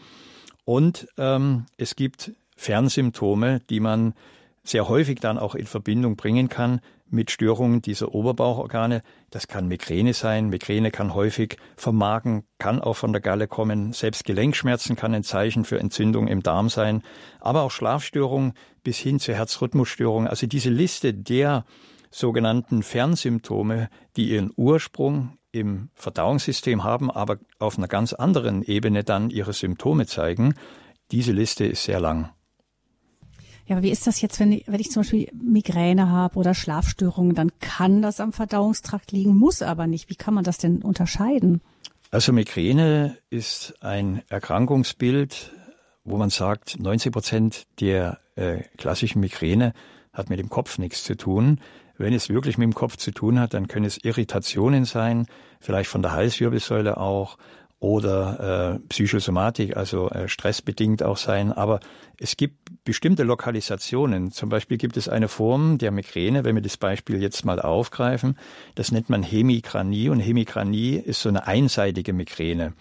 [0.65, 4.13] Und ähm, es gibt Fernsymptome, die man
[4.63, 9.03] sehr häufig dann auch in Verbindung bringen kann mit Störungen dieser Oberbauchorgane.
[9.29, 10.49] Das kann Migräne sein.
[10.49, 13.93] Migräne kann häufig vom Magen, kann auch von der Galle kommen.
[13.93, 17.03] Selbst Gelenkschmerzen kann ein Zeichen für Entzündung im Darm sein.
[17.39, 20.27] Aber auch Schlafstörungen bis hin zur Herzrhythmusstörung.
[20.27, 21.65] Also diese Liste der
[22.13, 29.29] sogenannten Fernsymptome, die ihren Ursprung im Verdauungssystem haben, aber auf einer ganz anderen Ebene dann
[29.29, 30.53] ihre Symptome zeigen.
[31.11, 32.29] Diese Liste ist sehr lang.
[33.65, 36.53] Ja, aber wie ist das jetzt, wenn ich, wenn ich zum Beispiel Migräne habe oder
[36.53, 40.09] Schlafstörungen, dann kann das am Verdauungstrakt liegen, muss aber nicht.
[40.09, 41.61] Wie kann man das denn unterscheiden?
[42.11, 45.51] Also Migräne ist ein Erkrankungsbild,
[46.03, 49.73] wo man sagt, 90 Prozent der äh, klassischen Migräne
[50.11, 51.59] hat mit dem Kopf nichts zu tun.
[51.97, 55.27] Wenn es wirklich mit dem Kopf zu tun hat, dann können es Irritationen sein,
[55.59, 57.37] vielleicht von der Halswirbelsäule auch,
[57.83, 61.51] oder äh, Psychosomatik, also äh, stressbedingt auch sein.
[61.51, 61.81] Aber
[62.17, 64.31] es gibt bestimmte Lokalisationen.
[64.31, 68.37] Zum Beispiel gibt es eine Form der Migräne, wenn wir das Beispiel jetzt mal aufgreifen.
[68.75, 72.71] Das nennt man Hemikranie und Hemikranie ist so eine einseitige Migräne.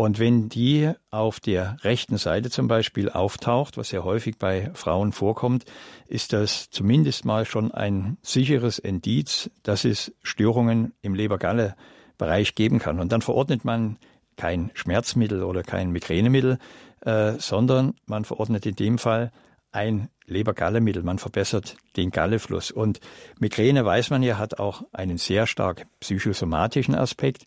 [0.00, 5.12] Und wenn die auf der rechten Seite zum Beispiel auftaucht, was ja häufig bei Frauen
[5.12, 5.66] vorkommt,
[6.06, 12.98] ist das zumindest mal schon ein sicheres Indiz, dass es Störungen im Leber-Galle-Bereich geben kann.
[12.98, 13.98] Und dann verordnet man
[14.38, 16.56] kein Schmerzmittel oder kein Migränemittel,
[17.02, 19.30] äh, sondern man verordnet in dem Fall
[19.70, 21.02] ein Leber-Galle-Mittel.
[21.02, 22.70] Man verbessert den Gallefluss.
[22.70, 23.00] Und
[23.38, 27.44] Migräne, weiß man ja, hat auch einen sehr stark psychosomatischen Aspekt.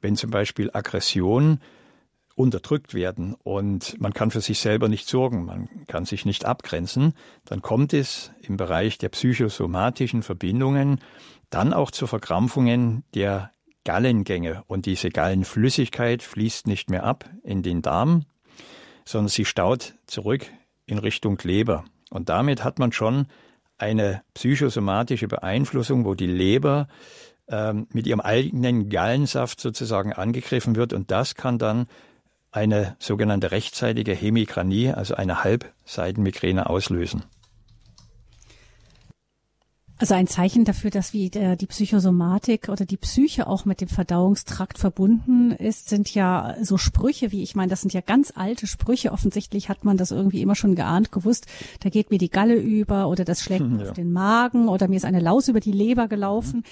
[0.00, 1.60] Wenn zum Beispiel Aggression
[2.34, 3.34] unterdrückt werden.
[3.34, 7.14] Und man kann für sich selber nicht sorgen, man kann sich nicht abgrenzen,
[7.44, 11.00] dann kommt es im Bereich der psychosomatischen Verbindungen
[11.50, 13.52] dann auch zu Verkrampfungen der
[13.84, 14.62] Gallengänge.
[14.66, 18.24] Und diese Gallenflüssigkeit fließt nicht mehr ab in den Darm,
[19.04, 20.46] sondern sie staut zurück
[20.86, 21.84] in Richtung Leber.
[22.10, 23.26] Und damit hat man schon
[23.78, 26.86] eine psychosomatische Beeinflussung, wo die Leber
[27.48, 30.92] ähm, mit ihrem eigenen Gallensaft sozusagen angegriffen wird.
[30.92, 31.86] Und das kann dann
[32.52, 37.24] eine sogenannte rechtzeitige Hemikranie, also eine Halbseitenmigräne auslösen.
[40.02, 43.86] Also ein Zeichen dafür, dass wie der, die Psychosomatik oder die Psyche auch mit dem
[43.86, 48.66] Verdauungstrakt verbunden ist, sind ja so Sprüche, wie ich meine, das sind ja ganz alte
[48.66, 49.12] Sprüche.
[49.12, 51.46] Offensichtlich hat man das irgendwie immer schon geahnt, gewusst,
[51.80, 53.90] da geht mir die Galle über oder das schlägt hm, ja.
[53.90, 56.64] auf den Magen oder mir ist eine Laus über die Leber gelaufen.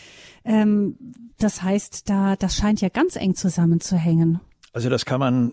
[0.42, 0.52] Mhm.
[0.52, 0.98] Ähm,
[1.38, 4.40] das heißt, da, das scheint ja ganz eng zusammenzuhängen.
[4.72, 5.52] Also das kann man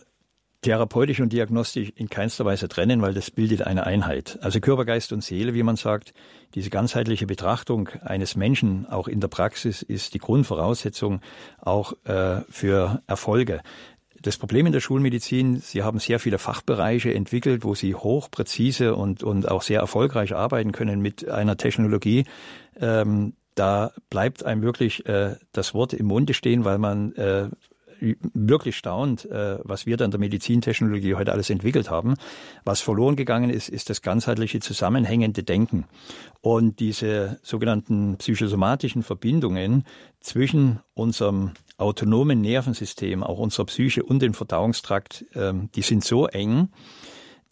[0.62, 4.39] therapeutisch und diagnostisch in keinster Weise trennen, weil das bildet eine Einheit.
[4.41, 6.13] Also Körper, Geist und Seele, wie man sagt,
[6.56, 11.22] diese ganzheitliche Betrachtung eines Menschen auch in der Praxis ist die Grundvoraussetzung
[11.60, 13.62] auch äh, für Erfolge.
[14.22, 19.24] Das Problem in der Schulmedizin, Sie haben sehr viele Fachbereiche entwickelt, wo Sie hochpräzise und,
[19.24, 22.26] und auch sehr erfolgreich arbeiten können mit einer Technologie.
[22.80, 27.50] Ähm, da bleibt einem wirklich äh, das Wort im Munde stehen, weil man äh,
[28.00, 32.16] wirklich staunt, äh, was wir da in der Medizintechnologie heute alles entwickelt haben.
[32.64, 35.86] Was verloren gegangen ist, ist das ganzheitliche zusammenhängende Denken.
[36.42, 39.86] Und diese sogenannten psychosomatischen Verbindungen
[40.20, 46.70] zwischen unserem autonomen Nervensystem, auch unserer Psyche und dem Verdauungstrakt, ähm, die sind so eng,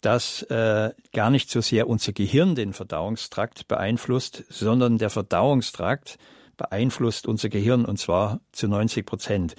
[0.00, 6.18] dass äh, gar nicht so sehr unser Gehirn den Verdauungstrakt beeinflusst, sondern der Verdauungstrakt
[6.56, 9.56] beeinflusst unser Gehirn und zwar zu 90 Prozent.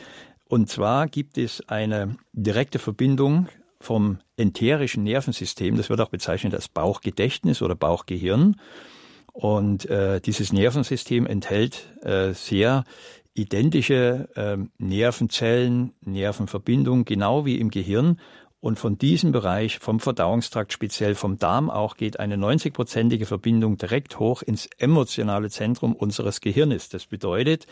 [0.47, 3.47] Und zwar gibt es eine direkte Verbindung
[3.79, 8.55] vom enterischen Nervensystem, das wird auch bezeichnet als Bauchgedächtnis oder Bauchgehirn.
[9.33, 12.85] Und äh, dieses Nervensystem enthält äh, sehr
[13.35, 18.19] identische äh, Nervenzellen, Nervenverbindungen, genau wie im Gehirn.
[18.59, 24.17] Und von diesem Bereich, vom Verdauungstrakt, speziell vom Darm auch, geht eine 90-prozentige Verbindung direkt
[24.17, 26.89] hoch ins emotionale Zentrum unseres Gehirnes.
[26.89, 27.67] Das bedeutet,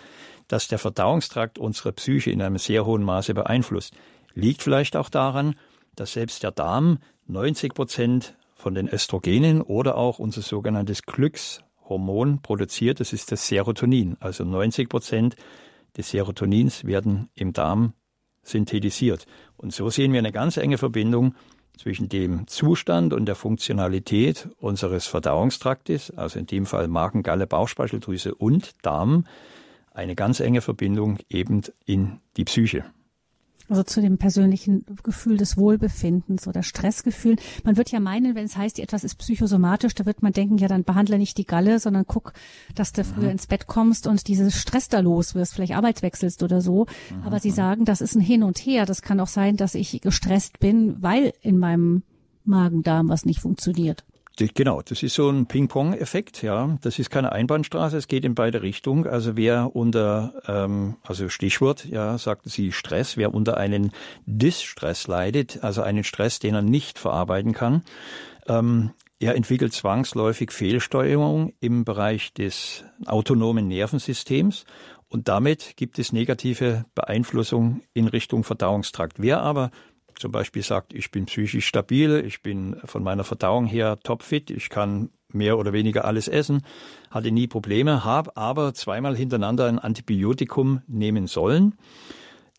[0.48, 3.96] dass der Verdauungstrakt unsere Psyche in einem sehr hohen Maße beeinflusst.
[4.36, 5.56] Liegt vielleicht auch daran,
[5.96, 13.00] dass selbst der Darm 90 Prozent von den Östrogenen oder auch unser sogenanntes Glückshormon produziert.
[13.00, 14.18] Das ist das Serotonin.
[14.20, 15.36] Also 90 Prozent
[15.98, 17.94] des Serotonins werden im Darm
[18.48, 19.26] synthetisiert.
[19.58, 21.36] Und so sehen wir eine ganz enge Verbindung
[21.78, 28.34] zwischen dem Zustand und der Funktionalität unseres Verdauungstraktes, also in dem Fall Magen, Galle, Bauchspeicheldrüse
[28.34, 29.26] und Darm,
[29.94, 32.86] eine ganz enge Verbindung eben in die Psyche.
[33.68, 37.38] Also zu dem persönlichen Gefühl des Wohlbefindens oder Stressgefühl.
[37.64, 40.68] Man wird ja meinen, wenn es heißt, etwas ist psychosomatisch, da wird man denken, ja,
[40.68, 42.34] dann behandle nicht die Galle, sondern guck,
[42.76, 46.62] dass du früher ins Bett kommst und dieses Stress da los wirst, vielleicht arbeitswechselst oder
[46.62, 46.86] so.
[47.24, 48.86] Aber sie sagen, das ist ein Hin und Her.
[48.86, 52.04] Das kann auch sein, dass ich gestresst bin, weil in meinem
[52.44, 54.06] Magen-Darm was nicht funktioniert.
[54.38, 56.78] Genau, das ist so ein Ping-Pong-Effekt, ja.
[56.82, 59.08] Das ist keine Einbahnstraße, es geht in beide Richtungen.
[59.08, 63.92] Also wer unter, ähm, also Stichwort, ja, sagten Sie Stress, wer unter einen
[64.26, 67.84] Distress leidet, also einen Stress, den er nicht verarbeiten kann,
[68.48, 74.66] ähm, er entwickelt zwangsläufig Fehlsteuerung im Bereich des autonomen Nervensystems
[75.08, 79.22] und damit gibt es negative Beeinflussung in Richtung Verdauungstrakt.
[79.22, 79.72] Wer aber
[80.18, 84.70] zum Beispiel sagt, ich bin psychisch stabil, ich bin von meiner Verdauung her topfit, ich
[84.70, 86.64] kann mehr oder weniger alles essen,
[87.12, 91.76] hatte nie Probleme, habe aber zweimal hintereinander ein Antibiotikum nehmen sollen.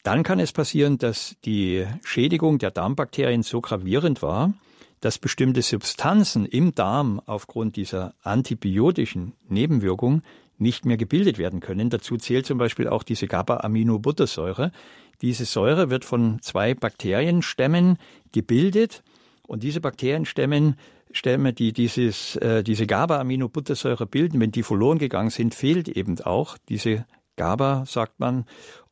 [0.02, 4.54] Dann kann es passieren, dass die Schädigung der Darmbakterien so gravierend war,
[5.00, 10.22] dass bestimmte Substanzen im Darm aufgrund dieser antibiotischen Nebenwirkung
[10.58, 11.90] nicht mehr gebildet werden können.
[11.90, 14.72] Dazu zählt zum Beispiel auch diese GABA-Aminobuttersäure,
[15.22, 17.98] diese Säure wird von zwei Bakterienstämmen
[18.32, 19.02] gebildet
[19.46, 20.76] und diese Bakterienstämmen
[21.12, 26.58] Stämme, die dieses, äh, diese GABA-Aminobuttersäure bilden, wenn die verloren gegangen sind, fehlt eben auch
[26.68, 28.44] diese GABA, sagt man.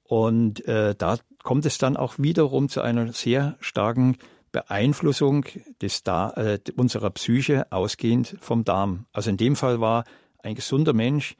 [0.05, 4.17] Und äh, da kommt es dann auch wiederum zu einer sehr starken
[4.53, 5.47] Beeinflussung
[5.83, 9.07] des da äh, unserer Psyche ausgehend vom Darm.
[9.13, 10.05] Also in dem Fall war
[10.39, 11.37] ein gesunder Mensch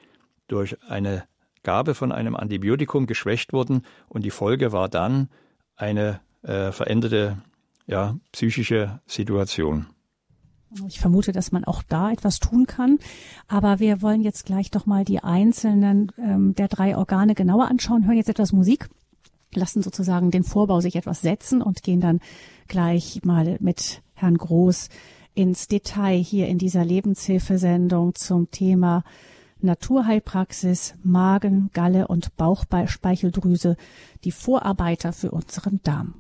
[0.49, 1.25] durch eine
[1.65, 5.29] Gabe von einem Antibiotikum geschwächt worden und die Folge war dann
[5.77, 7.39] eine äh, veränderte
[7.87, 9.87] ja, psychische Situation.
[10.89, 12.99] Ich vermute, dass man auch da etwas tun kann.
[13.47, 18.07] Aber wir wollen jetzt gleich doch mal die einzelnen ähm, der drei Organe genauer anschauen,
[18.07, 18.89] hören jetzt etwas Musik,
[19.55, 22.21] lassen sozusagen den Vorbau sich etwas setzen und gehen dann
[22.67, 24.89] gleich mal mit Herrn Groß
[25.35, 29.05] ins Detail hier in dieser Lebenshilfesendung zum Thema
[29.65, 33.77] Naturheilpraxis, Magen, Galle und Bauchspeicheldrüse,
[34.25, 36.15] die Vorarbeiter für unseren Darm.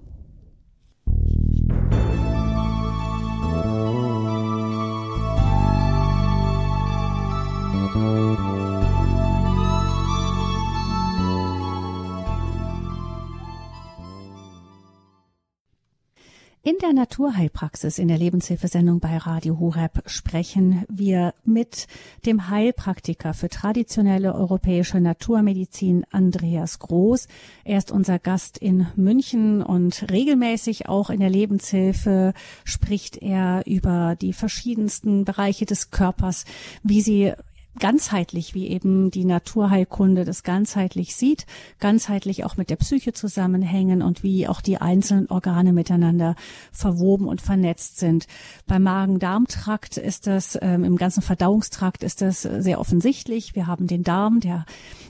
[16.67, 21.87] In der Naturheilpraxis in der Lebenshilfesendung bei Radio Horeb sprechen wir mit
[22.25, 27.29] dem Heilpraktiker für traditionelle europäische Naturmedizin Andreas Groß.
[27.65, 32.33] Er ist unser Gast in München und regelmäßig auch in der Lebenshilfe
[32.65, 36.47] spricht er über die verschiedensten Bereiche des Körpers,
[36.83, 37.35] wie sie
[37.79, 41.47] ganzheitlich, wie eben die Naturheilkunde das ganzheitlich sieht,
[41.81, 46.37] ganzheitlich auch mit der Psyche zusammenhängen und wie auch die einzelnen Organe miteinander
[46.73, 48.27] verwoben und vernetzt sind.
[48.67, 53.55] Beim Magen-Darm-Trakt ist das, ähm, im ganzen Verdauungstrakt ist das sehr offensichtlich.
[53.55, 54.65] Wir haben den Darm, der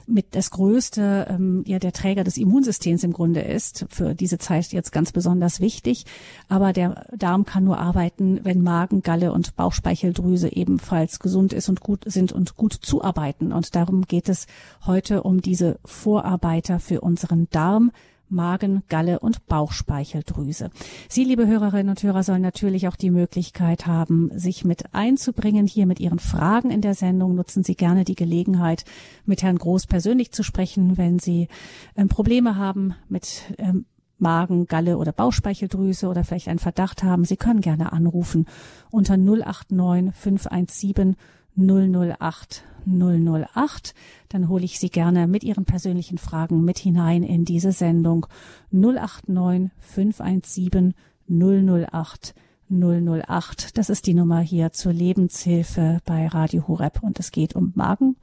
[0.07, 4.73] mit das größte, ähm, ja, der Träger des Immunsystems im Grunde ist, für diese Zeit
[4.73, 6.05] jetzt ganz besonders wichtig.
[6.49, 11.81] Aber der Darm kann nur arbeiten, wenn Magen, Galle und Bauchspeicheldrüse ebenfalls gesund ist und
[11.81, 13.53] gut sind und gut zuarbeiten.
[13.53, 14.47] Und darum geht es
[14.87, 17.91] heute um diese Vorarbeiter für unseren Darm,
[18.29, 20.71] Magen, Galle und Bauchspeicheldrüse.
[21.09, 25.87] Sie, liebe Hörerinnen und Hörer, sollen natürlich auch die Möglichkeit haben, sich mit einzubringen hier
[25.87, 27.35] mit Ihren Fragen in der Sendung.
[27.35, 28.85] Nutzen Sie gerne die Gelegenheit,
[29.25, 31.49] mit Herrn Groß persönlich zu sprechen, wenn Sie
[31.97, 33.87] ähm, Probleme haben mit ähm,
[34.19, 37.25] Magen, Galle oder Bauchspeicheldrüse oder vielleicht einen Verdacht haben.
[37.25, 38.47] Sie können gerne anrufen
[38.91, 41.17] unter 089 517
[41.57, 43.95] 008 008.
[44.29, 48.27] Dann hole ich Sie gerne mit Ihren persönlichen Fragen mit hinein in diese Sendung
[48.71, 50.95] 089 517
[51.29, 52.35] 008
[52.71, 53.77] 008.
[53.79, 58.17] Das ist die Nummer hier zur Lebenshilfe bei Radio Horeb und es geht um Magen,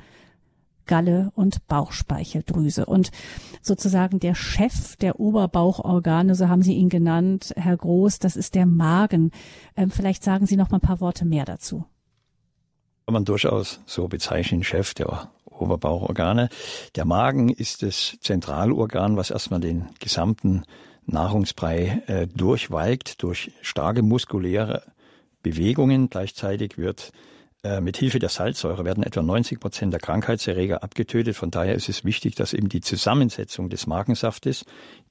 [0.86, 2.86] Galle und Bauchspeicheldrüse.
[2.86, 3.12] Und
[3.62, 8.66] sozusagen der Chef der Oberbauchorgane, so haben Sie ihn genannt, Herr Groß, das ist der
[8.66, 9.32] Magen.
[9.76, 11.86] Ähm, vielleicht sagen Sie noch mal ein paar Worte mehr dazu
[13.06, 16.50] kann man durchaus so bezeichnen, Chef der Oberbauchorgane.
[16.96, 20.64] Der Magen ist das Zentralorgan, was erstmal den gesamten
[21.06, 24.84] Nahrungsbrei äh, durchwalkt durch starke muskuläre
[25.44, 26.10] Bewegungen.
[26.10, 27.12] Gleichzeitig wird
[27.64, 31.36] äh, mit Hilfe der Salzsäure werden etwa 90 Prozent der Krankheitserreger abgetötet.
[31.36, 34.66] Von daher ist es wichtig, dass eben die Zusammensetzung des Magensaftes,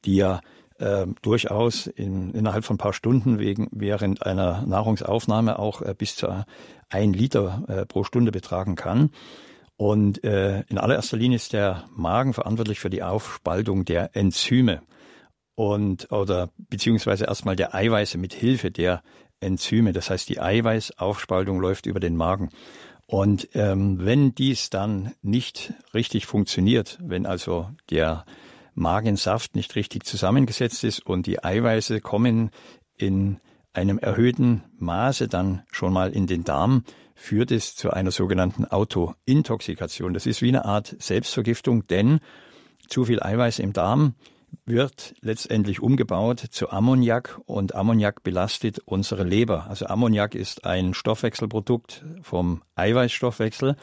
[0.05, 0.41] die ja
[0.81, 6.17] äh, durchaus in, innerhalb von ein paar Stunden wegen, während einer Nahrungsaufnahme auch äh, bis
[6.17, 6.45] zu
[6.89, 9.11] ein Liter äh, pro Stunde betragen kann.
[9.77, 14.83] Und äh, in allererster Linie ist der Magen verantwortlich für die Aufspaltung der Enzyme
[15.55, 19.03] und oder beziehungsweise erstmal der Eiweiße mit Hilfe der
[19.41, 19.93] Enzyme.
[19.93, 22.51] Das heißt, die Eiweißaufspaltung läuft über den Magen.
[23.07, 28.25] Und ähm, wenn dies dann nicht richtig funktioniert, wenn also der
[28.75, 32.51] Magensaft nicht richtig zusammengesetzt ist und die Eiweiße kommen
[32.97, 33.39] in
[33.73, 40.15] einem erhöhten Maße dann schon mal in den Darm, führt es zu einer sogenannten Autointoxikation.
[40.15, 42.21] Das ist wie eine Art Selbstvergiftung, denn
[42.89, 44.15] zu viel Eiweiß im Darm
[44.65, 49.67] wird letztendlich umgebaut zu Ammoniak und Ammoniak belastet unsere Leber.
[49.69, 53.77] Also Ammoniak ist ein Stoffwechselprodukt vom Eiweißstoffwechsel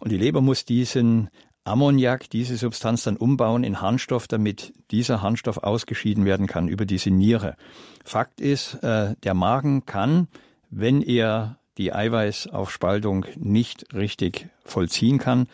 [0.00, 1.30] und die Leber muss diesen
[1.64, 7.10] Ammoniak, diese Substanz dann umbauen in Harnstoff, damit dieser Harnstoff ausgeschieden werden kann über diese
[7.10, 7.56] Niere.
[8.04, 10.28] Fakt ist, äh, der Magen kann,
[10.70, 15.48] wenn er die Eiweißaufspaltung nicht richtig vollziehen kann,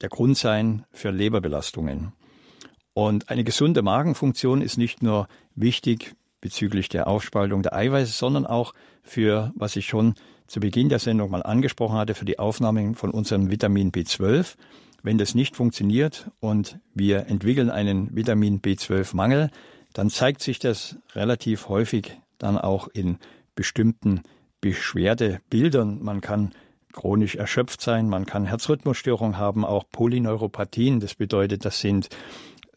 [0.00, 2.12] der Grund sein für Leberbelastungen.
[2.94, 8.72] Und eine gesunde Magenfunktion ist nicht nur wichtig bezüglich der Aufspaltung der Eiweiße, sondern auch
[9.02, 10.14] für, was ich schon
[10.46, 14.56] zu Beginn der Sendung mal angesprochen hatte, für die Aufnahme von unserem Vitamin B12.
[15.06, 19.50] Wenn das nicht funktioniert und wir entwickeln einen Vitamin B12-Mangel,
[19.92, 23.18] dann zeigt sich das relativ häufig dann auch in
[23.54, 24.22] bestimmten
[24.60, 26.02] Beschwerdebildern.
[26.02, 26.50] Man kann
[26.92, 30.98] chronisch erschöpft sein, man kann Herzrhythmusstörungen haben, auch Polyneuropathien.
[30.98, 32.08] Das bedeutet, das sind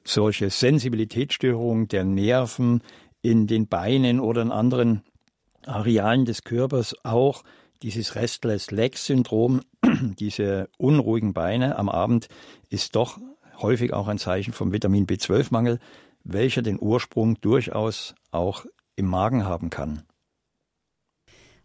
[0.04, 2.84] solche Sensibilitätsstörungen der Nerven
[3.24, 5.02] in den Beinen oder in anderen
[5.66, 7.44] Arealen des Körpers auch
[7.82, 9.62] dieses Restless Leg Syndrom,
[10.20, 12.28] diese unruhigen Beine am Abend,
[12.70, 13.20] ist doch
[13.62, 15.80] häufig auch ein Zeichen vom Vitamin B12-Mangel,
[16.24, 18.66] welcher den Ursprung durchaus auch
[18.96, 20.04] im Magen haben kann.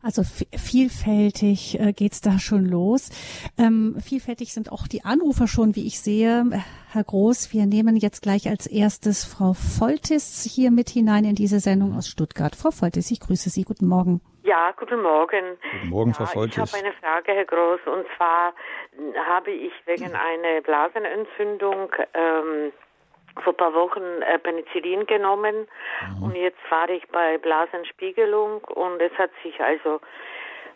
[0.04, 3.08] Also vielfältig äh, geht's da schon los.
[3.56, 6.62] Ähm, vielfältig sind auch die Anrufer schon, wie ich sehe.
[6.90, 11.58] Herr Groß, wir nehmen jetzt gleich als erstes Frau Voltis hier mit hinein in diese
[11.58, 12.54] Sendung aus Stuttgart.
[12.54, 13.62] Frau Voltis, ich grüße Sie.
[13.62, 14.20] Guten Morgen.
[14.44, 15.56] Ja, guten Morgen.
[15.72, 16.58] Guten Morgen, ja, Frau Voltis.
[16.58, 18.52] Ich habe eine Frage, Herr Groß, und zwar
[19.26, 22.70] habe ich wegen einer Blasenentzündung ähm,
[23.42, 25.66] vor ein paar Wochen äh, Penicillin genommen
[26.18, 26.22] mhm.
[26.22, 30.02] und jetzt fahre ich bei Blasenspiegelung und es hat sich also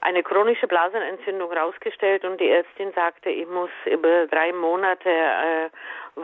[0.00, 5.70] eine chronische Blasenentzündung rausgestellt und die Ärztin sagte, ich muss über drei Monate äh,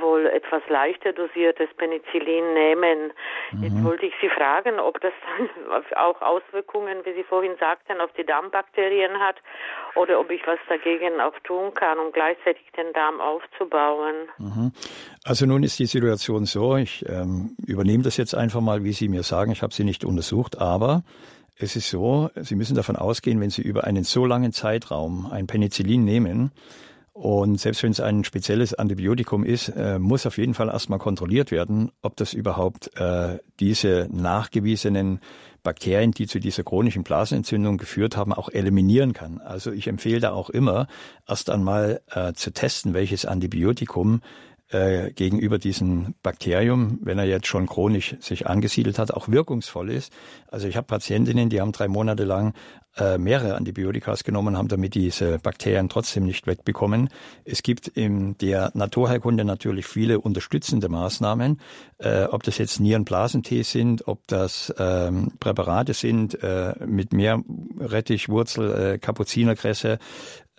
[0.00, 3.12] wohl etwas leichter dosiertes Penicillin nehmen.
[3.52, 3.62] Mhm.
[3.62, 8.10] Jetzt wollte ich Sie fragen, ob das dann auch Auswirkungen, wie Sie vorhin sagten, auf
[8.16, 9.36] die Darmbakterien hat
[9.94, 14.28] oder ob ich was dagegen auch tun kann, um gleichzeitig den Darm aufzubauen.
[14.38, 14.72] Mhm.
[15.24, 19.08] Also nun ist die Situation so, ich ähm, übernehme das jetzt einfach mal, wie Sie
[19.08, 21.02] mir sagen, ich habe sie nicht untersucht, aber
[21.56, 25.46] es ist so, Sie müssen davon ausgehen, wenn Sie über einen so langen Zeitraum ein
[25.46, 26.52] Penicillin nehmen,
[27.14, 31.52] und selbst wenn es ein spezielles Antibiotikum ist, äh, muss auf jeden Fall erstmal kontrolliert
[31.52, 35.20] werden, ob das überhaupt äh, diese nachgewiesenen
[35.62, 39.40] Bakterien, die zu dieser chronischen Blasenentzündung geführt haben, auch eliminieren kann.
[39.40, 40.88] Also ich empfehle da auch immer,
[41.28, 44.20] erst einmal äh, zu testen, welches Antibiotikum
[44.70, 50.12] äh, gegenüber diesem Bakterium, wenn er jetzt schon chronisch sich angesiedelt hat, auch wirkungsvoll ist.
[50.48, 52.54] Also ich habe Patientinnen, die haben drei Monate lang
[52.96, 57.08] äh, mehrere Antibiotikas genommen, haben damit diese Bakterien trotzdem nicht wegbekommen.
[57.44, 61.60] Es gibt in der Naturheilkunde natürlich viele unterstützende Maßnahmen,
[61.98, 68.94] äh, ob das jetzt Nierenblasentee sind, ob das ähm, Präparate sind äh, mit Meerrettich, Wurzel,
[68.94, 69.98] äh, Kapuzinerkresse.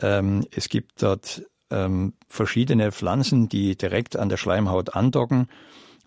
[0.01, 5.47] Ähm, es gibt dort ähm, verschiedene Pflanzen, die direkt an der Schleimhaut andocken.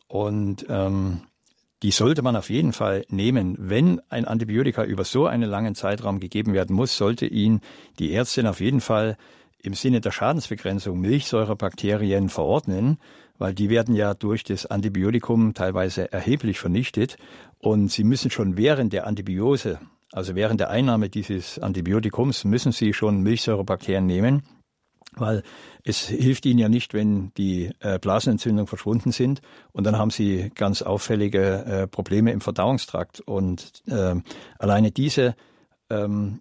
[0.07, 1.23] Und ähm,
[1.83, 3.57] die sollte man auf jeden Fall nehmen.
[3.59, 7.61] Wenn ein Antibiotika über so einen langen Zeitraum gegeben werden muss, sollte ihn
[7.99, 9.17] die Ärztin auf jeden Fall
[9.63, 12.99] im Sinne der Schadensbegrenzung Milchsäurebakterien verordnen,
[13.39, 17.17] weil die werden ja durch das Antibiotikum teilweise erheblich vernichtet
[17.59, 19.79] und sie müssen schon während der Antibiose,
[20.13, 24.43] also während der Einnahme dieses Antibiotikums, müssen sie schon Milchsäurebakterien nehmen
[25.21, 25.43] weil
[25.85, 29.41] es hilft ihnen ja nicht, wenn die äh, Blasenentzündungen verschwunden sind.
[29.73, 33.21] Und dann haben sie ganz auffällige äh, Probleme im Verdauungstrakt.
[33.21, 34.15] Und äh,
[34.59, 35.35] alleine diese
[35.91, 36.41] ähm,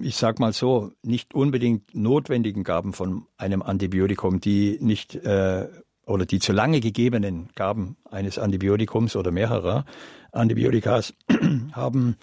[0.00, 5.68] ich sag mal so, nicht unbedingt notwendigen Gaben von einem Antibiotikum, die nicht äh,
[6.06, 9.84] oder die zu lange gegebenen Gaben eines Antibiotikums oder mehrerer
[10.32, 11.14] Antibiotikas
[11.72, 12.16] haben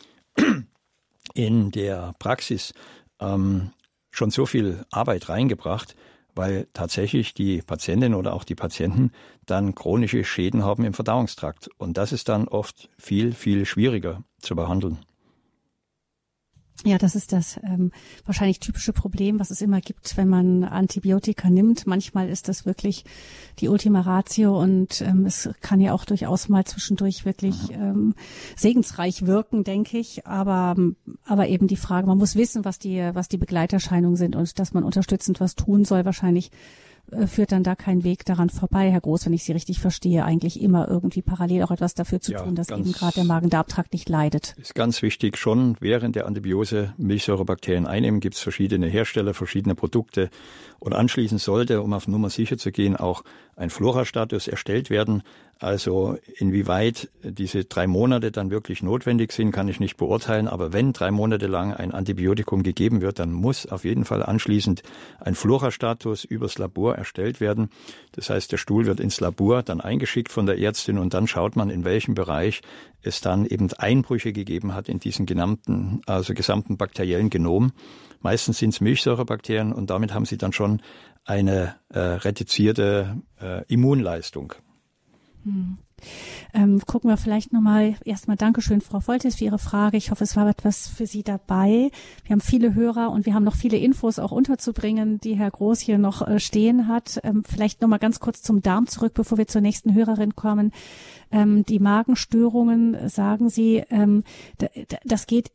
[1.34, 2.74] in der Praxis
[3.20, 3.72] ähm,
[4.12, 5.96] schon so viel Arbeit reingebracht,
[6.36, 9.12] weil tatsächlich die Patientinnen oder auch die Patienten
[9.46, 11.70] dann chronische Schäden haben im Verdauungstrakt.
[11.78, 15.00] Und das ist dann oft viel, viel schwieriger zu behandeln.
[16.84, 17.92] Ja, das ist das ähm,
[18.26, 21.86] wahrscheinlich typische Problem, was es immer gibt, wenn man Antibiotika nimmt.
[21.86, 23.06] Manchmal ist das wirklich
[23.60, 27.76] die Ultima Ratio und ähm, es kann ja auch durchaus mal zwischendurch wirklich mhm.
[27.76, 28.16] ähm,
[28.56, 30.26] segensreich wirken, denke ich.
[30.26, 30.76] Aber,
[31.26, 34.74] aber eben die Frage, man muss wissen, was die, was die Begleiterscheinungen sind und dass
[34.74, 36.50] man unterstützend was tun soll, wahrscheinlich
[37.28, 40.62] führt dann da kein Weg daran vorbei, Herr Groß, wenn ich Sie richtig verstehe, eigentlich
[40.62, 44.10] immer irgendwie parallel auch etwas dafür zu ja, tun, dass eben gerade der Magen-Darm-Trakt nicht
[44.10, 44.56] leidet.
[44.58, 50.30] Ist ganz wichtig, schon während der Antibiose Milchsäurebakterien einnehmen, gibt es verschiedene Hersteller, verschiedene Produkte
[50.80, 53.24] und anschließend sollte, um auf Nummer sicher zu gehen, auch
[53.56, 55.24] ein Flora-Status erstellt werden.
[55.60, 60.48] Also inwieweit diese drei Monate dann wirklich notwendig sind, kann ich nicht beurteilen.
[60.48, 64.82] Aber wenn drei Monate lang ein Antibiotikum gegeben wird, dann muss auf jeden Fall anschließend
[65.20, 67.70] ein Flora-Status übers Labor erstellt werden.
[68.14, 71.56] Das heißt, der Stuhl wird ins Labor dann eingeschickt von der Ärztin und dann schaut
[71.56, 72.62] man, in welchem Bereich
[73.04, 77.72] es dann eben Einbrüche gegeben hat in diesen genannten, also gesamten bakteriellen Genom.
[78.22, 80.82] Meistens sind es Milchsäurebakterien und damit haben sie dann schon
[81.26, 84.54] eine äh, reduzierte äh, Immunleistung.
[85.44, 85.78] Hm.
[86.54, 89.98] Ähm, gucken wir vielleicht nochmal erstmal Dankeschön, Frau Voltes, für Ihre Frage.
[89.98, 91.92] Ich hoffe, es war etwas für Sie dabei.
[92.24, 95.80] Wir haben viele Hörer und wir haben noch viele Infos auch unterzubringen, die Herr Groß
[95.80, 97.20] hier noch äh, stehen hat.
[97.24, 100.72] Ähm, vielleicht nochmal ganz kurz zum Darm zurück, bevor wir zur nächsten Hörerin kommen.
[101.32, 104.24] Ähm, die Magenstörungen, sagen Sie, ähm,
[105.06, 105.52] das geht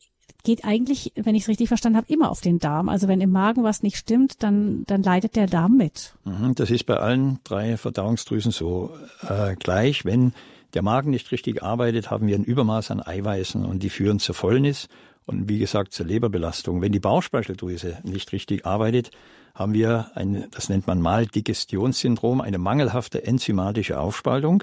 [0.47, 2.88] geht eigentlich, wenn ich es richtig verstanden habe, immer auf den Darm.
[2.88, 6.14] Also wenn im Magen was nicht stimmt, dann, dann leidet der Darm mit.
[6.24, 8.92] Mhm, das ist bei allen drei Verdauungsdrüsen so
[9.28, 10.05] äh, gleich.
[10.05, 10.32] Wenn
[10.74, 14.36] der Magen nicht richtig arbeitet, haben wir ein Übermaß an Eiweißen und die führen zur
[14.36, 14.88] Fäulnis
[15.26, 16.80] und wie gesagt zur Leberbelastung.
[16.80, 19.11] Wenn die Bauchspeicheldrüse nicht richtig arbeitet,
[19.53, 24.62] haben wir ein, das nennt man Maldigestionssyndrom, eine mangelhafte enzymatische Aufspaltung.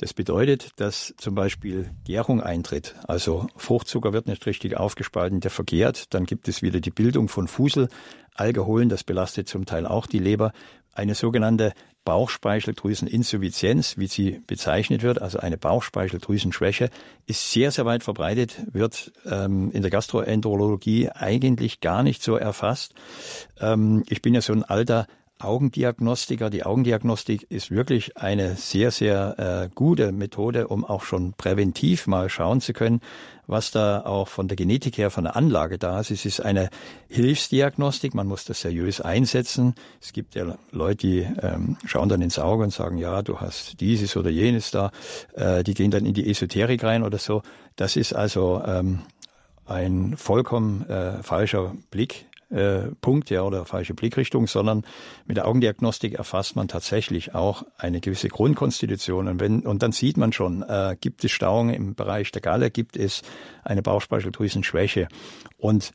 [0.00, 2.94] Das bedeutet, dass zum Beispiel Gärung eintritt.
[3.06, 6.14] Also Fruchtzucker wird nicht richtig aufgespalten, der vergärt.
[6.14, 8.88] Dann gibt es wieder die Bildung von Fuselalkoholen.
[8.88, 10.52] Das belastet zum Teil auch die Leber.
[10.94, 11.74] Eine sogenannte
[12.06, 16.88] Bauchspeicheldrüseninsuffizienz, wie sie bezeichnet wird, also eine Bauchspeicheldrüsenschwäche,
[17.26, 22.94] ist sehr, sehr weit verbreitet, wird ähm, in der Gastroenterologie eigentlich gar nicht so erfasst.
[23.60, 25.06] Ähm, ich bin ja so ein alter
[25.40, 26.50] Augendiagnostiker.
[26.50, 32.28] Die Augendiagnostik ist wirklich eine sehr, sehr äh, gute Methode, um auch schon präventiv mal
[32.28, 33.00] schauen zu können,
[33.46, 36.10] was da auch von der Genetik her, von der Anlage da ist.
[36.10, 36.70] Es ist eine
[37.08, 39.74] Hilfsdiagnostik, man muss das seriös einsetzen.
[40.00, 43.80] Es gibt ja Leute, die ähm, schauen dann ins Auge und sagen, ja, du hast
[43.80, 44.92] dieses oder jenes da.
[45.34, 47.42] Äh, die gehen dann in die Esoterik rein oder so.
[47.76, 49.00] Das ist also ähm,
[49.66, 54.84] ein vollkommen äh, falscher Blick äh, Punkt ja, oder falsche Blickrichtung, sondern
[55.26, 59.28] mit der Augendiagnostik erfasst man tatsächlich auch eine gewisse Grundkonstitution.
[59.28, 62.70] Und, wenn, und dann sieht man schon, äh, gibt es Stauungen im Bereich der Galle,
[62.70, 63.22] gibt es
[63.64, 65.08] eine Bauchspeicheldrüsenschwäche.
[65.58, 65.92] Und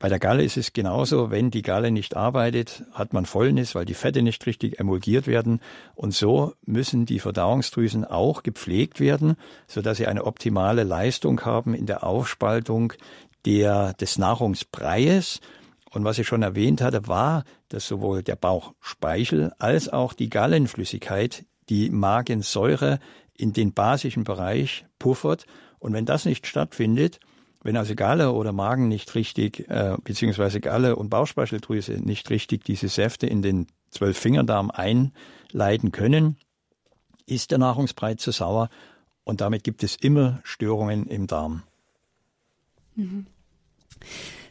[0.00, 3.84] bei der Galle ist es genauso, wenn die Galle nicht arbeitet, hat man Fäulnis, weil
[3.84, 5.60] die Fette nicht richtig emulgiert werden.
[5.94, 9.36] Und so müssen die Verdauungsdrüsen auch gepflegt werden,
[9.68, 12.94] sodass sie eine optimale Leistung haben in der Aufspaltung
[13.44, 15.40] der, des Nahrungsbreies
[15.90, 21.44] und was ich schon erwähnt hatte, war, dass sowohl der Bauchspeichel als auch die Gallenflüssigkeit
[21.68, 23.00] die Magensäure
[23.36, 25.46] in den basischen Bereich puffert.
[25.78, 27.20] Und wenn das nicht stattfindet,
[27.62, 32.88] wenn also Galle oder Magen nicht richtig, äh, beziehungsweise Galle und Bauchspeicheldrüse nicht richtig diese
[32.88, 36.36] Säfte in den Zwölffingerdarm einleiten können,
[37.26, 38.70] ist der Nahrungsbrei zu sauer
[39.24, 41.62] und damit gibt es immer Störungen im Darm.
[42.94, 43.26] Mhm.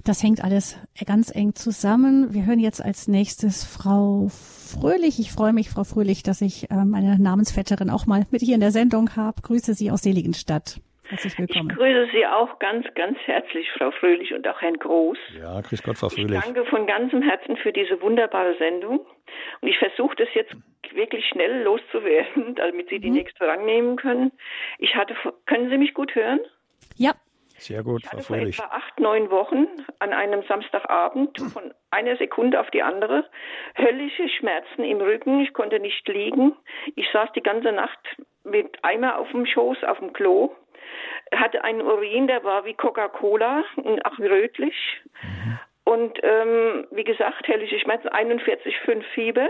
[0.05, 2.33] Das hängt alles ganz eng zusammen.
[2.33, 5.19] Wir hören jetzt als nächstes Frau Fröhlich.
[5.19, 8.61] Ich freue mich, Frau Fröhlich, dass ich äh, meine Namensvetterin auch mal mit hier in
[8.61, 9.41] der Sendung habe.
[9.41, 10.79] Grüße Sie aus Seligenstadt.
[11.09, 11.71] Herzlich willkommen.
[11.71, 15.17] Ich grüße Sie auch ganz, ganz herzlich, Frau Fröhlich und auch Herrn Groß.
[15.41, 16.37] Ja, grüß Gott, Frau Fröhlich.
[16.37, 18.99] Ich danke von ganzem Herzen für diese wunderbare Sendung.
[19.61, 20.55] Und ich versuche das jetzt
[20.93, 23.17] wirklich schnell loszuwerden, damit Sie die mhm.
[23.17, 24.31] nächste rannehmen können.
[24.77, 26.39] Ich hatte, können Sie mich gut hören?
[26.95, 27.13] Ja,
[27.59, 28.23] sehr gut, ich hatte.
[28.23, 29.67] Vor etwa acht, neun Wochen
[29.99, 33.25] an einem Samstagabend von einer Sekunde auf die andere
[33.77, 35.41] höllische Schmerzen im Rücken.
[35.41, 36.55] Ich konnte nicht liegen.
[36.95, 37.99] Ich saß die ganze Nacht
[38.43, 40.51] mit Eimer auf dem Schoß, auf dem Klo.
[41.33, 43.63] Hatte einen Urin, der war wie Coca-Cola,
[44.03, 44.75] auch rötlich.
[45.21, 45.59] Mhm.
[45.83, 49.49] Und ähm, wie gesagt, höllische Schmerzen, 41,5 Fieber.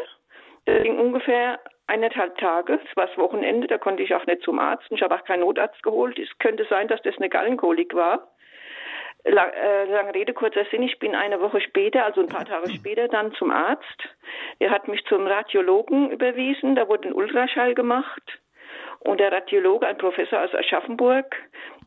[0.66, 1.60] Das ging ungefähr
[1.90, 4.86] eineinhalb Tage, es war das Wochenende, da konnte ich auch nicht zum Arzt.
[4.90, 6.18] Ich habe auch keinen Notarzt geholt.
[6.18, 8.30] Es könnte sein, dass das eine Gallenkolik war.
[9.26, 12.70] Lang, äh, lange Rede, kurzer Sinn, ich bin eine Woche später, also ein paar Tage
[12.76, 14.08] später, dann zum Arzt.
[14.62, 18.40] Der hat mich zum Radiologen überwiesen, da wurde ein Ultraschall gemacht.
[19.00, 21.36] Und der Radiologe, ein Professor aus Aschaffenburg,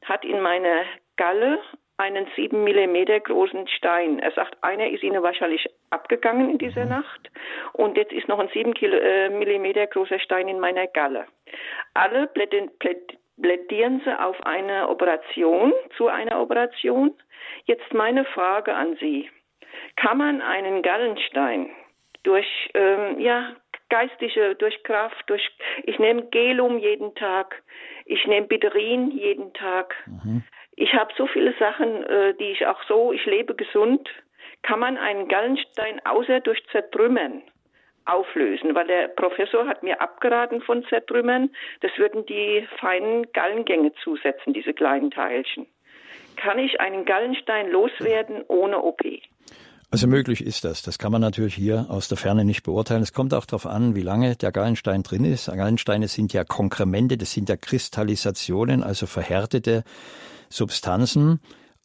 [0.05, 0.85] hat in meine
[1.17, 1.59] Galle
[1.97, 4.19] einen sieben Millimeter großen Stein.
[4.19, 6.91] Er sagt, einer ist ihnen wahrscheinlich abgegangen in dieser mhm.
[6.91, 7.31] Nacht
[7.73, 11.27] und jetzt ist noch ein sieben äh, Millimeter großer Stein in meiner Galle.
[11.95, 17.15] Alle plädieren sie auf eine Operation, zu einer Operation.
[17.65, 19.31] Jetzt meine Frage an Sie.
[19.97, 21.71] Kann man einen Gallenstein
[22.23, 23.55] durch, ähm, ja,
[23.89, 25.47] geistige, durch Kraft, durch,
[25.85, 27.63] ich nehme Gelum jeden Tag,
[28.07, 30.43] ich nehme Biderin jeden Tag, mhm.
[30.83, 34.09] Ich habe so viele Sachen, äh, die ich auch so, ich lebe gesund,
[34.63, 37.43] kann man einen Gallenstein außer durch Zertrümmern
[38.05, 41.51] auflösen, weil der Professor hat mir abgeraten von Zertrümmern,
[41.83, 45.69] das würden die feinen Gallengänge zusetzen, diese kleinen Teilchen.
[46.35, 49.03] Kann ich einen Gallenstein loswerden ohne OP?
[49.93, 50.83] Also möglich ist das.
[50.83, 53.03] Das kann man natürlich hier aus der Ferne nicht beurteilen.
[53.03, 55.47] Es kommt auch darauf an, wie lange der Gallenstein drin ist.
[55.47, 59.85] Gallensteine sind ja Konkremente, das sind ja Kristallisationen, also verhärtete
[60.53, 61.41] Substanzen.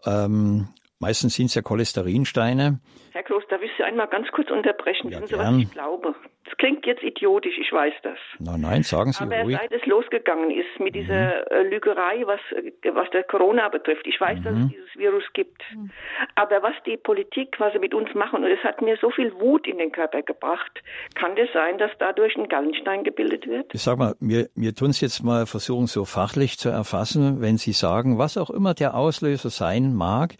[0.06, 0.68] Ähm,
[1.00, 2.80] meistens sind es ja Cholesterinsteine.
[3.12, 5.10] Herr Kloß, darf ich Sie einmal ganz kurz unterbrechen?
[5.10, 6.16] Ja, Wissen Sie, was ich glaube?
[6.50, 8.18] Es klingt jetzt idiotisch, ich weiß das.
[8.40, 9.58] Nein, nein, sagen Sie Aber ruhig.
[9.58, 11.44] seit es losgegangen ist mit dieser mhm.
[11.50, 14.44] Äh, Lügerei, was, äh, was der Corona betrifft, ich weiß, mhm.
[14.44, 15.62] dass es dieses Virus gibt.
[15.76, 15.92] Mhm.
[16.36, 19.34] Aber was die Politik, was sie mit uns machen, und es hat mir so viel
[19.40, 20.82] Wut in den Körper gebracht,
[21.16, 23.74] kann das sein, dass dadurch ein Gallenstein gebildet wird?
[23.74, 27.58] Ich sag mal, wir, wir tun es jetzt mal versuchen, so fachlich zu erfassen, wenn
[27.58, 30.36] Sie sagen, was auch immer der Auslöser sein mag,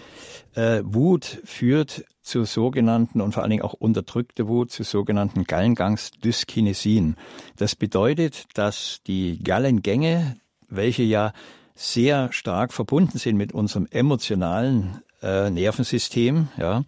[0.56, 7.16] äh, Wut führt zu sogenannten und vor allen Dingen auch unterdrückte Wut zu sogenannten Gallengangsdyskinesien.
[7.56, 11.32] Das bedeutet, dass die Gallengänge, welche ja
[11.74, 16.84] sehr stark verbunden sind mit unserem emotionalen äh, Nervensystem, ja,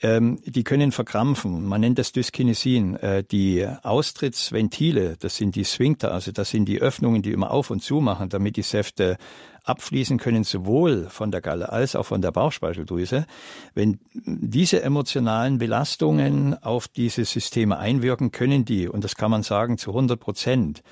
[0.00, 1.64] ähm, die können verkrampfen.
[1.64, 2.96] Man nennt das Dyskinesien.
[2.96, 7.70] Äh, die Austrittsventile, das sind die Sphinkter, also das sind die Öffnungen, die immer auf
[7.70, 9.16] und zu machen, damit die Säfte
[9.64, 13.26] abfließen können, sowohl von der Galle als auch von der Bauchspeicheldrüse.
[13.74, 19.78] Wenn diese emotionalen Belastungen auf diese Systeme einwirken, können die, und das kann man sagen,
[19.78, 20.82] zu 100 Prozent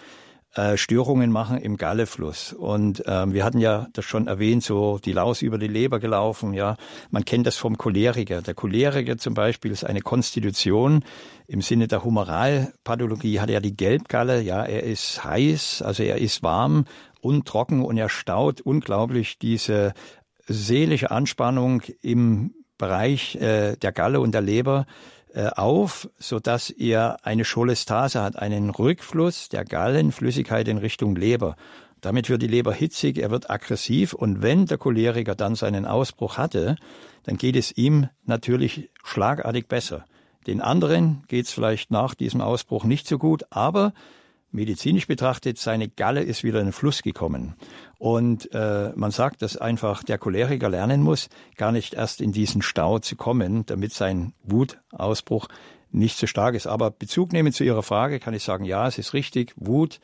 [0.57, 2.53] äh, Störungen machen im Gallefluss.
[2.53, 6.55] Und ähm, wir hatten ja das schon erwähnt, so die Laus über die Leber gelaufen.
[6.55, 6.77] Ja,
[7.11, 8.41] man kennt das vom Choleriker.
[8.41, 11.05] Der Choleriker zum Beispiel ist eine Konstitution
[11.47, 14.41] im Sinne der Humoralpathologie hat er die Gelbgalle.
[14.41, 16.87] Ja, er ist heiß, also er ist warm
[17.21, 19.93] und trocken und er staut unglaublich diese
[20.47, 24.87] seelische Anspannung im Bereich äh, der Galle und der Leber
[25.57, 31.57] auf, so dass er eine Cholestase hat, einen Rückfluss der Gallenflüssigkeit in Richtung Leber.
[32.01, 36.39] Damit wird die Leber hitzig, er wird aggressiv und wenn der Choleriker dann seinen Ausbruch
[36.39, 36.77] hatte,
[37.25, 40.05] dann geht es ihm natürlich schlagartig besser.
[40.47, 43.93] Den anderen geht es vielleicht nach diesem Ausbruch nicht so gut, aber
[44.57, 47.55] medizinisch betrachtet, seine Galle ist wieder in den Fluss gekommen.
[47.99, 52.63] Und äh, man sagt, dass einfach der Choleriker lernen muss, gar nicht erst in diesen
[52.63, 55.47] Stau zu kommen, damit sein Wutausbruch
[55.93, 56.67] nicht so stark ist.
[56.67, 60.01] Aber Bezug nehmen zu Ihrer Frage kann ich sagen, ja, es ist richtig, Wut,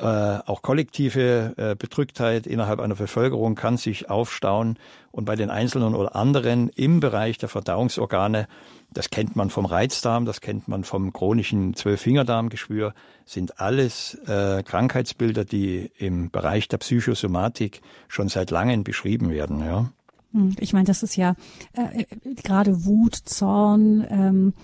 [0.00, 4.78] äh, auch kollektive äh, Bedrücktheit innerhalb einer Bevölkerung kann sich aufstauen
[5.12, 8.46] und bei den Einzelnen oder anderen im Bereich der Verdauungsorgane
[8.92, 12.92] das kennt man vom Reizdarm, das kennt man vom chronischen Zwölffingerdarmgeschwür,
[13.24, 19.60] sind alles äh, Krankheitsbilder, die im Bereich der Psychosomatik schon seit langem beschrieben werden.
[19.60, 19.92] Ja.
[20.32, 21.36] Hm, ich meine, das ist ja
[21.74, 22.04] äh,
[22.42, 24.54] gerade Wut, Zorn, ähm,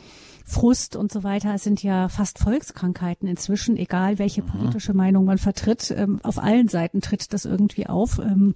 [0.49, 4.47] Frust und so weiter es sind ja fast Volkskrankheiten inzwischen, egal welche mhm.
[4.47, 5.93] politische Meinung man vertritt.
[5.97, 8.21] Ähm, auf allen Seiten tritt das irgendwie auf.
[8.21, 8.55] Ähm,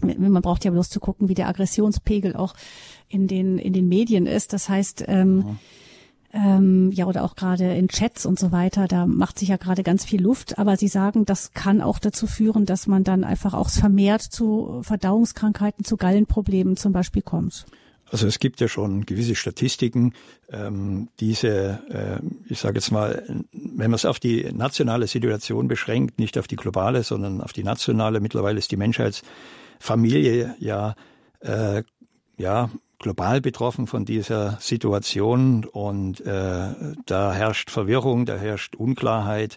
[0.00, 2.54] man braucht ja bloß zu gucken, wie der Aggressionspegel auch
[3.08, 4.52] in den, in den Medien ist.
[4.52, 5.58] Das heißt, ähm,
[6.32, 9.82] ähm, ja, oder auch gerade in Chats und so weiter, da macht sich ja gerade
[9.82, 10.58] ganz viel Luft.
[10.58, 14.80] Aber Sie sagen, das kann auch dazu führen, dass man dann einfach auch vermehrt zu
[14.82, 17.66] Verdauungskrankheiten, zu Gallenproblemen zum Beispiel kommt.
[18.14, 20.12] Also es gibt ja schon gewisse Statistiken,
[20.48, 26.20] ähm, diese, äh, ich sage jetzt mal, wenn man es auf die nationale Situation beschränkt,
[26.20, 30.94] nicht auf die globale, sondern auf die nationale, mittlerweile ist die Menschheitsfamilie ja,
[31.40, 31.82] äh,
[32.36, 36.68] ja global betroffen von dieser Situation und äh,
[37.06, 39.56] da herrscht Verwirrung, da herrscht Unklarheit,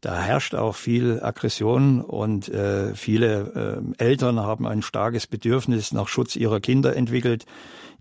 [0.00, 6.08] da herrscht auch viel Aggression und äh, viele äh, Eltern haben ein starkes Bedürfnis nach
[6.08, 7.46] Schutz ihrer Kinder entwickelt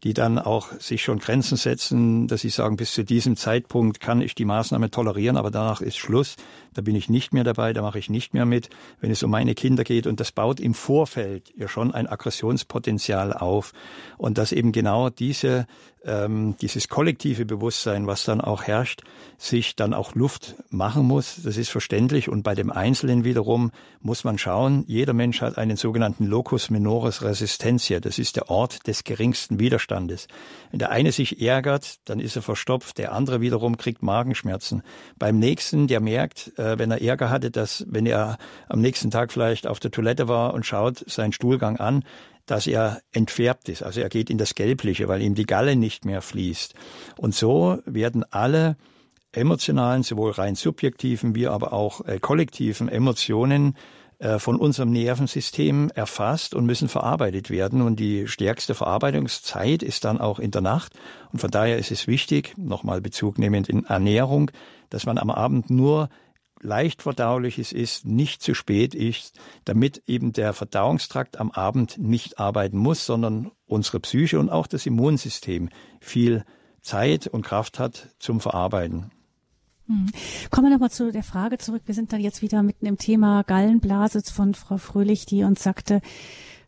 [0.03, 4.21] die dann auch sich schon Grenzen setzen, dass sie sagen, bis zu diesem Zeitpunkt kann
[4.21, 6.37] ich die Maßnahme tolerieren, aber danach ist Schluss.
[6.73, 9.29] Da bin ich nicht mehr dabei, da mache ich nicht mehr mit, wenn es um
[9.29, 10.07] meine Kinder geht.
[10.07, 13.73] Und das baut im Vorfeld ja schon ein Aggressionspotenzial auf.
[14.17, 15.67] Und dass eben genau diese
[16.03, 19.01] ähm, dieses kollektive Bewusstsein, was dann auch herrscht,
[19.37, 21.41] sich dann auch Luft machen muss.
[21.43, 22.29] Das ist verständlich.
[22.29, 23.71] Und bei dem Einzelnen wiederum
[24.01, 27.99] muss man schauen, jeder Mensch hat einen sogenannten Locus minoris resistentia.
[27.99, 30.27] Das ist der Ort des geringsten Widerstandes.
[30.71, 32.97] Wenn der eine sich ärgert, dann ist er verstopft.
[32.97, 34.83] Der andere wiederum kriegt Magenschmerzen.
[35.17, 38.37] Beim nächsten, der merkt, äh, wenn er Ärger hatte, dass wenn er
[38.69, 42.03] am nächsten Tag vielleicht auf der Toilette war und schaut seinen Stuhlgang an,
[42.45, 43.83] dass er entfärbt ist.
[43.83, 46.73] Also er geht in das Gelbliche, weil ihm die Galle nicht mehr fließt.
[47.17, 48.77] Und so werden alle
[49.31, 53.75] emotionalen, sowohl rein subjektiven wie aber auch äh, kollektiven Emotionen
[54.19, 57.81] äh, von unserem Nervensystem erfasst und müssen verarbeitet werden.
[57.81, 60.93] Und die stärkste Verarbeitungszeit ist dann auch in der Nacht.
[61.31, 64.51] Und von daher ist es wichtig, nochmal Bezug nehmend in Ernährung,
[64.89, 66.09] dass man am Abend nur
[66.61, 72.77] leicht verdauliches ist, nicht zu spät ist, damit eben der Verdauungstrakt am Abend nicht arbeiten
[72.77, 76.45] muss, sondern unsere Psyche und auch das Immunsystem viel
[76.81, 79.11] Zeit und Kraft hat zum Verarbeiten.
[79.87, 80.07] Hm.
[80.49, 81.83] Kommen wir nochmal zu der Frage zurück.
[81.85, 86.01] Wir sind dann jetzt wieder mitten im Thema Gallenblase von Frau Fröhlich, die uns sagte,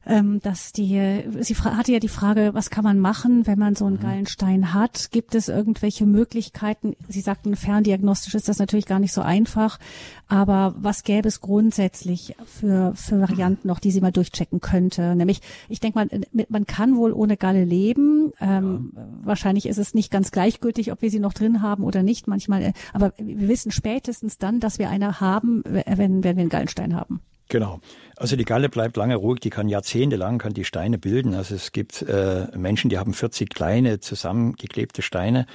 [0.06, 3.86] ähm, dass die, sie hatte ja die Frage, was kann man machen, wenn man so
[3.86, 4.02] einen mhm.
[4.02, 5.12] Gallenstein hat?
[5.12, 6.96] Gibt es irgendwelche Möglichkeiten?
[7.08, 9.80] Sie sagten, ferndiagnostisch ist das natürlich gar nicht so einfach,
[10.28, 15.16] aber was gäbe es grundsätzlich für, für Varianten noch, die sie mal durchchecken könnte?
[15.16, 18.34] Nämlich, ich denke mal, man kann wohl ohne Galle leben.
[18.42, 19.04] Ähm, ja.
[19.24, 22.28] Wahrscheinlich ist es nicht ganz gleichgültig, ob wir sie noch drin haben oder nicht.
[22.28, 26.50] Manchmal, äh, aber wir wissen spätestens dann, dass wir eine haben, wenn, wenn wir einen
[26.50, 27.22] Gallenstein haben.
[27.54, 27.82] Genau.
[28.18, 31.36] Also die Galle bleibt lange ruhig, die kann jahrzehntelang, kann die Steine bilden.
[31.36, 35.46] Also es gibt äh, Menschen, die haben 40 kleine zusammengeklebte Steine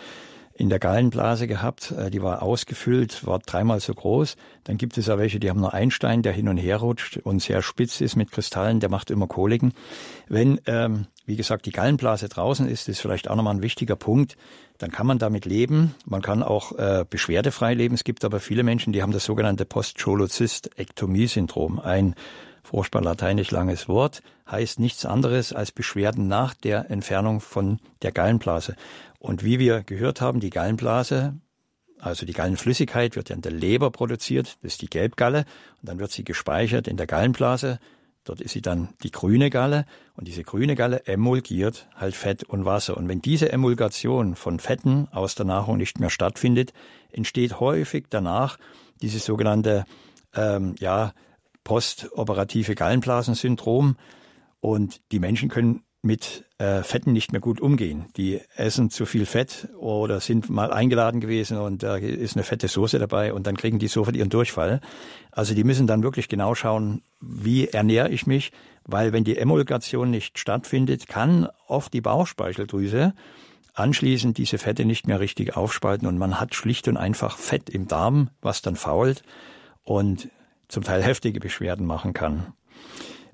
[0.54, 1.90] in der Gallenblase gehabt.
[1.90, 4.36] Äh, die war ausgefüllt, war dreimal so groß.
[4.62, 7.16] Dann gibt es auch welche, die haben nur einen Stein, der hin und her rutscht
[7.16, 9.72] und sehr spitz ist mit Kristallen, der macht immer Koliken.
[10.28, 14.36] Wenn, ähm, wie gesagt, die Gallenblase draußen ist, ist vielleicht auch nochmal ein wichtiger Punkt
[14.78, 15.94] dann kann man damit leben.
[16.06, 17.94] Man kann auch äh, beschwerdefrei leben.
[17.94, 21.80] Es gibt aber viele Menschen, die haben das sogenannte Postcholozystektomie-Syndrom.
[21.80, 22.14] Ein
[22.62, 28.76] furchtbar lateinisch langes Wort, heißt nichts anderes als Beschwerden nach der Entfernung von der Gallenblase.
[29.18, 31.34] Und wie wir gehört haben, die Gallenblase,
[31.98, 35.44] also die Gallenflüssigkeit wird ja in der Leber produziert, das ist die Gelbgalle,
[35.80, 37.80] und dann wird sie gespeichert in der Gallenblase.
[38.28, 42.66] Dort ist sie dann die grüne Galle und diese grüne Galle emulgiert halt Fett und
[42.66, 42.98] Wasser.
[42.98, 46.74] Und wenn diese Emulgation von Fetten aus der Nahrung nicht mehr stattfindet,
[47.10, 48.58] entsteht häufig danach
[49.00, 49.86] dieses sogenannte
[50.34, 51.14] ähm, ja,
[51.64, 53.96] postoperative Gallenblasensyndrom.
[54.60, 58.06] Und die Menschen können mit äh, Fetten nicht mehr gut umgehen.
[58.16, 62.66] Die essen zu viel Fett oder sind mal eingeladen gewesen und da ist eine fette
[62.66, 64.80] Soße dabei und dann kriegen die sofort ihren Durchfall.
[65.32, 68.52] Also die müssen dann wirklich genau schauen, wie ernähre ich mich,
[68.84, 73.12] weil wenn die Emulgation nicht stattfindet, kann oft die Bauchspeicheldrüse
[73.74, 77.86] anschließend diese Fette nicht mehr richtig aufspalten und man hat schlicht und einfach Fett im
[77.86, 79.22] Darm, was dann fault
[79.84, 80.30] und
[80.68, 82.54] zum Teil heftige Beschwerden machen kann.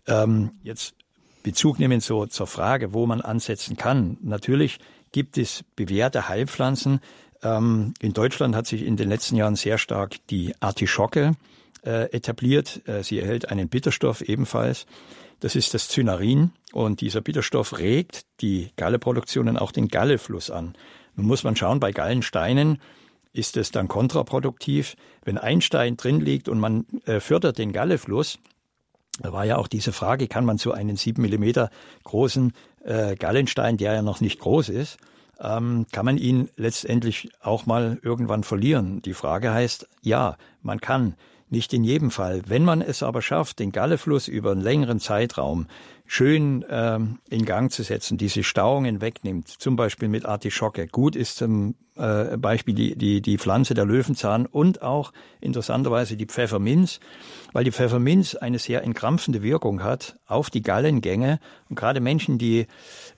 [0.08, 0.96] Ähm, jetzt
[1.44, 4.16] Bezug nehmen so zur Frage, wo man ansetzen kann.
[4.22, 4.78] Natürlich
[5.12, 7.00] gibt es bewährte Heilpflanzen.
[7.42, 11.36] Ähm, in Deutschland hat sich in den letzten Jahren sehr stark die Artischocke
[11.84, 12.80] äh, etabliert.
[12.88, 14.86] Äh, sie erhält einen Bitterstoff ebenfalls.
[15.40, 20.74] Das ist das Zynarin und dieser Bitterstoff regt die Galleproduktion und auch den Gallefluss an.
[21.14, 22.80] Nun muss man schauen, bei Gallensteinen
[23.34, 24.96] ist es dann kontraproduktiv.
[25.24, 28.38] Wenn ein Stein drin liegt und man äh, fördert den Gallefluss,
[29.20, 31.70] da war ja auch diese Frage, kann man so einen sieben Millimeter
[32.04, 32.52] großen
[32.84, 34.98] äh, Gallenstein, der ja noch nicht groß ist,
[35.40, 39.02] ähm, kann man ihn letztendlich auch mal irgendwann verlieren?
[39.02, 41.14] Die Frage heißt, ja, man kann.
[41.50, 42.42] Nicht in jedem Fall.
[42.46, 45.66] Wenn man es aber schafft, den Gallefluss über einen längeren Zeitraum
[46.06, 50.86] schön ähm, in Gang zu setzen, diese Stauungen wegnimmt, zum Beispiel mit Artischocke.
[50.86, 56.26] Gut ist zum äh, Beispiel die, die, die Pflanze der Löwenzahn und auch interessanterweise die
[56.26, 57.00] Pfefferminz,
[57.52, 62.66] weil die Pfefferminz eine sehr entkrampfende Wirkung hat auf die Gallengänge und gerade Menschen, die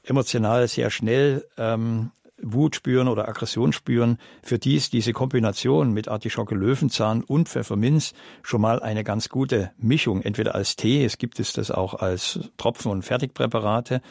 [0.04, 2.12] emotional sehr schnell ähm,
[2.42, 8.12] Wut spüren oder Aggression spüren, für die ist diese Kombination mit Artischocke, Löwenzahn und Pfefferminz
[8.42, 12.40] schon mal eine ganz gute Mischung, entweder als Tee, es gibt es das auch als
[12.56, 14.02] Tropfen- und Fertigpräparate,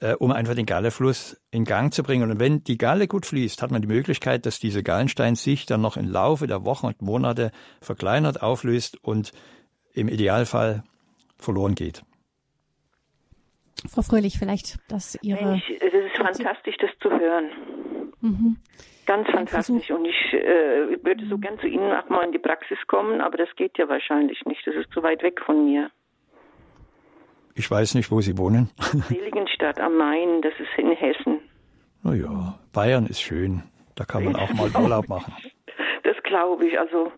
[0.00, 2.30] äh, um einfach den Gallefluss in Gang zu bringen.
[2.30, 5.80] Und wenn die Galle gut fließt, hat man die Möglichkeit, dass diese Gallenstein sich dann
[5.80, 7.50] noch im Laufe der Wochen und Monate
[7.80, 9.32] verkleinert, auflöst und
[9.92, 10.84] im Idealfall
[11.38, 12.02] verloren geht.
[13.88, 15.44] Frau Fröhlich, vielleicht, dass Ihre.
[15.44, 17.50] Mensch, das ist fantastisch, das zu hören.
[18.20, 18.56] Mhm.
[19.06, 19.90] Ganz fantastisch.
[19.90, 23.36] Und ich äh, würde so gern zu Ihnen auch mal in die Praxis kommen, aber
[23.36, 24.66] das geht ja wahrscheinlich nicht.
[24.66, 25.90] Das ist zu weit weg von mir.
[27.54, 28.70] Ich weiß nicht, wo Sie wohnen.
[29.08, 31.40] Seligenstadt am Main, das ist in Hessen.
[32.02, 33.62] Naja, Bayern ist schön.
[33.94, 35.34] Da kann man auch mal Urlaub machen.
[36.02, 36.78] Das glaube ich.
[36.78, 37.12] Also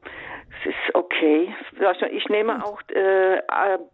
[0.51, 1.55] es ist okay.
[1.85, 3.39] Also ich nehme auch äh,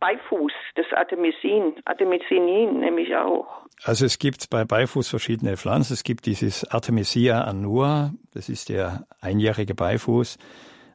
[0.00, 3.46] Beifuß, das Artemisin, Artemisinin nehme ich auch.
[3.84, 5.94] Also es gibt bei Beifuß verschiedene Pflanzen.
[5.94, 10.38] Es gibt dieses Artemisia annua, das ist der einjährige Beifuß.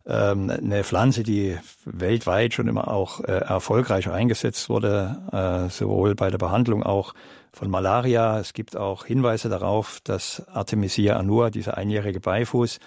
[0.08, 6.30] Ähm, eine Pflanze, die weltweit schon immer auch äh, erfolgreich eingesetzt wurde, äh, sowohl bei
[6.30, 7.14] der Behandlung auch
[7.52, 8.40] von Malaria.
[8.40, 12.80] Es gibt auch Hinweise darauf, dass Artemisia annua, dieser einjährige Beifuß,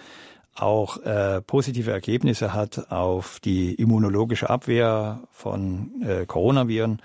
[0.55, 7.01] auch äh, positive Ergebnisse hat auf die immunologische Abwehr von äh, Coronaviren.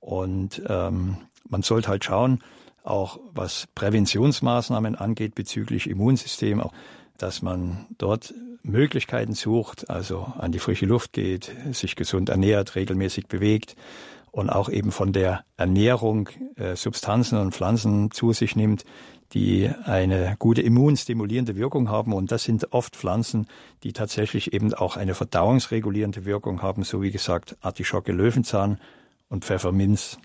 [0.00, 1.18] Und ähm,
[1.48, 2.42] man sollte halt schauen,
[2.82, 6.72] auch was Präventionsmaßnahmen angeht bezüglich Immunsystem, auch,
[7.18, 8.32] dass man dort
[8.62, 13.76] Möglichkeiten sucht, also an die frische Luft geht, sich gesund ernährt, regelmäßig bewegt
[14.30, 18.84] und auch eben von der Ernährung äh, Substanzen und Pflanzen zu sich nimmt,
[19.34, 22.12] die eine gute immunstimulierende Wirkung haben.
[22.12, 23.46] Und das sind oft Pflanzen,
[23.82, 28.78] die tatsächlich eben auch eine verdauungsregulierende Wirkung haben, so wie gesagt Artischocke, Löwenzahn
[29.28, 30.18] und Pfefferminz.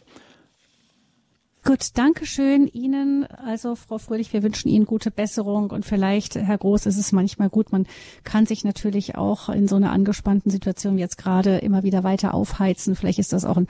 [1.65, 3.25] Gut, danke schön Ihnen.
[3.25, 7.49] Also Frau Fröhlich, wir wünschen Ihnen gute Besserung und vielleicht, Herr Groß, ist es manchmal
[7.49, 7.87] gut, man
[8.25, 12.95] kann sich natürlich auch in so einer angespannten Situation jetzt gerade immer wieder weiter aufheizen.
[12.95, 13.67] Vielleicht ist das auch ein,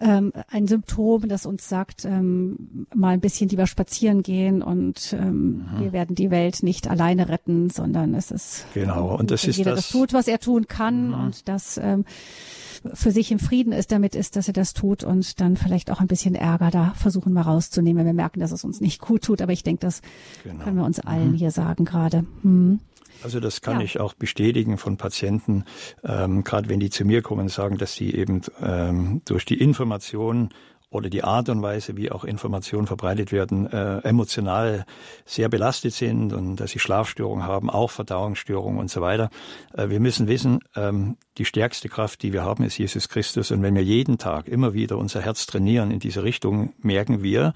[0.00, 5.68] ähm, ein Symptom, das uns sagt, ähm, mal ein bisschen lieber spazieren gehen und ähm,
[5.72, 5.80] mhm.
[5.80, 9.76] wir werden die Welt nicht alleine retten, sondern es ist genau und das ist jeder
[9.76, 11.14] das, das tut, was er tun kann mhm.
[11.14, 12.04] und das ähm,
[12.94, 16.00] für sich im Frieden ist damit ist, dass er das tut und dann vielleicht auch
[16.00, 19.22] ein bisschen Ärger da versuchen wir rauszunehmen, wenn wir merken, dass es uns nicht gut
[19.22, 19.42] tut.
[19.42, 20.02] Aber ich denke, das
[20.42, 20.64] genau.
[20.64, 21.36] können wir uns allen mhm.
[21.36, 22.24] hier sagen gerade.
[22.42, 22.80] Hm.
[23.22, 23.84] Also das kann ja.
[23.84, 25.64] ich auch bestätigen von Patienten,
[26.04, 30.50] ähm, gerade wenn die zu mir kommen, sagen, dass sie eben ähm, durch die Information
[30.90, 34.84] oder die Art und Weise, wie auch Informationen verbreitet werden, äh, emotional
[35.24, 39.30] sehr belastet sind und dass sie Schlafstörungen haben, auch Verdauungsstörungen und so weiter.
[39.72, 43.52] Äh, wir müssen wissen, ähm, die stärkste Kraft, die wir haben, ist Jesus Christus.
[43.52, 47.54] Und wenn wir jeden Tag immer wieder unser Herz trainieren in diese Richtung, merken wir,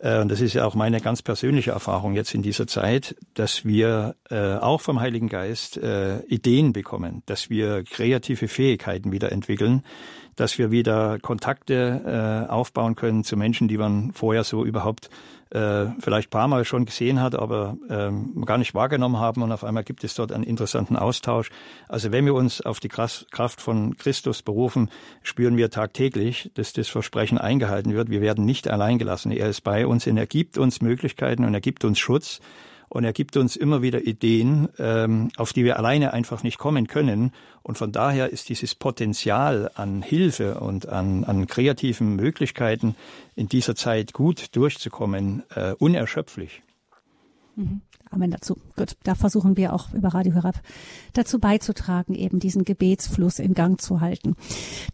[0.00, 4.14] und das ist ja auch meine ganz persönliche Erfahrung jetzt in dieser Zeit, dass wir
[4.30, 9.82] äh, auch vom Heiligen Geist äh, Ideen bekommen, dass wir kreative Fähigkeiten wieder entwickeln,
[10.36, 15.10] dass wir wieder Kontakte äh, aufbauen können zu Menschen, die man vorher so überhaupt
[15.50, 19.64] äh, vielleicht paar Mal schon gesehen hat, aber ähm, gar nicht wahrgenommen haben und auf
[19.64, 21.50] einmal gibt es dort einen interessanten Austausch.
[21.88, 24.90] Also wenn wir uns auf die Kraft von Christus berufen,
[25.22, 28.10] spüren wir tagtäglich, dass das Versprechen eingehalten wird.
[28.10, 29.32] Wir werden nicht allein gelassen.
[29.32, 32.40] Er ist bei uns und er gibt uns Möglichkeiten und er gibt uns Schutz.
[32.88, 36.86] Und er gibt uns immer wieder Ideen, ähm, auf die wir alleine einfach nicht kommen
[36.86, 37.32] können.
[37.62, 42.94] Und von daher ist dieses Potenzial an Hilfe und an, an kreativen Möglichkeiten
[43.34, 46.62] in dieser Zeit gut durchzukommen äh, unerschöpflich.
[47.56, 47.82] Mhm.
[48.10, 48.56] Amen dazu.
[48.76, 50.60] Gut, da versuchen wir auch über Radio Hörab
[51.12, 54.34] dazu beizutragen, eben diesen Gebetsfluss in Gang zu halten.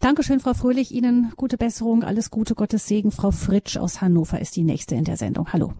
[0.01, 0.91] Dankeschön, Frau Fröhlich.
[0.91, 3.11] Ihnen gute Besserung, alles Gute, Gottes Segen.
[3.11, 5.53] Frau Fritsch aus Hannover ist die nächste in der Sendung.
[5.53, 5.73] Hallo.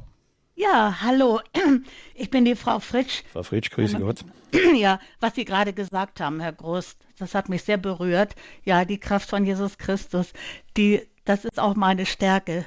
[0.56, 1.42] Ja, hallo.
[2.18, 3.24] Ich bin die Frau Fritsch.
[3.34, 4.24] Frau Fritsch, grüße Gott.
[4.76, 8.36] Ja, was Sie gerade gesagt haben, Herr Groß, das hat mich sehr berührt.
[8.64, 10.32] Ja, die Kraft von Jesus Christus,
[10.78, 12.66] die, das ist auch meine Stärke.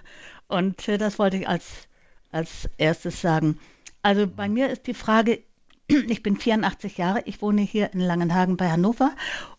[0.48, 1.88] Und äh, das wollte ich als,
[2.30, 3.58] als erstes sagen.
[4.02, 5.42] Also bei mir ist die Frage,
[5.88, 9.12] ich bin 84 Jahre, ich wohne hier in Langenhagen bei Hannover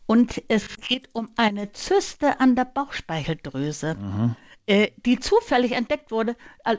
[0.05, 3.95] und es geht um eine Zyste an der Bauchspeicheldrüse.
[3.95, 4.36] Mhm.
[4.70, 6.36] Äh, die zufällig entdeckt wurde,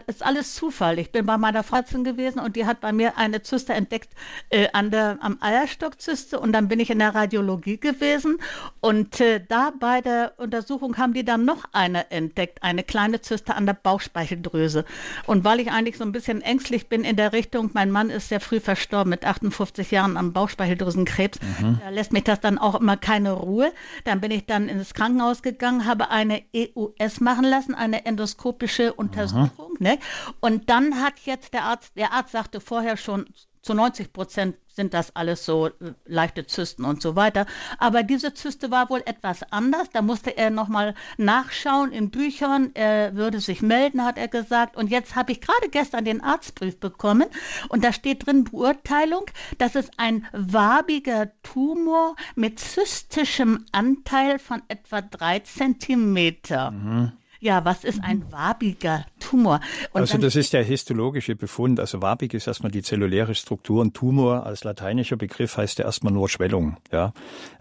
[0.07, 1.01] ist alles Zufall.
[1.01, 4.11] Ich bin bei meiner Freundin gewesen und die hat bei mir eine Zyste entdeckt
[4.51, 8.39] äh, an der, am Eierstockzyste und dann bin ich in der Radiologie gewesen
[8.81, 13.57] und äh, da bei der Untersuchung haben die dann noch eine entdeckt, eine kleine Zyste
[13.57, 14.85] an der Bauchspeicheldrüse.
[15.27, 18.29] Und weil ich eigentlich so ein bisschen ängstlich bin in der Richtung, mein Mann ist
[18.29, 21.81] sehr früh verstorben mit 58 Jahren am Bauchspeicheldrüsenkrebs, mhm.
[21.83, 23.73] da lässt mich das dann auch immer keine Ruhe.
[24.05, 29.75] Dann bin ich dann ins Krankenhaus gegangen, habe eine EUS machen lassen, eine endoskopische Untersuchung.
[29.79, 29.99] Ne?
[30.41, 33.27] Und dann hat jetzt der Arzt, der Arzt sagte vorher schon,
[33.63, 35.73] zu 90 Prozent sind das alles so äh,
[36.07, 37.45] leichte Zysten und so weiter.
[37.79, 39.91] Aber diese Zyste war wohl etwas anders.
[39.93, 42.71] Da musste er nochmal nachschauen in Büchern.
[42.75, 44.77] Er würde sich melden, hat er gesagt.
[44.77, 47.27] Und jetzt habe ich gerade gestern den Arztbrief bekommen
[47.69, 49.27] und da steht drin Beurteilung,
[49.59, 56.71] dass es ein wabiger Tumor mit zystischem Anteil von etwa drei Zentimeter.
[56.71, 58.33] Mhm ja, was ist ein mhm.
[58.33, 59.61] wabiger Tumor?
[59.93, 61.81] Und also das ist der histologische Befund.
[61.81, 66.13] Also wabig ist erstmal die zelluläre Struktur und Tumor als lateinischer Begriff heißt ja erstmal
[66.13, 66.77] nur Schwellung.
[66.93, 67.15] Ja,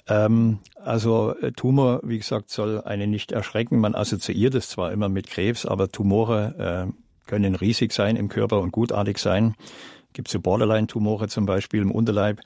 [0.07, 3.79] ähm, also äh, Tumor, wie gesagt, soll einen nicht erschrecken.
[3.79, 8.59] Man assoziiert es zwar immer mit Krebs, aber Tumore äh, können riesig sein im Körper
[8.59, 9.55] und gutartig sein.
[10.11, 12.41] Gibt so Borderline-Tumore zum Beispiel im Unterleib.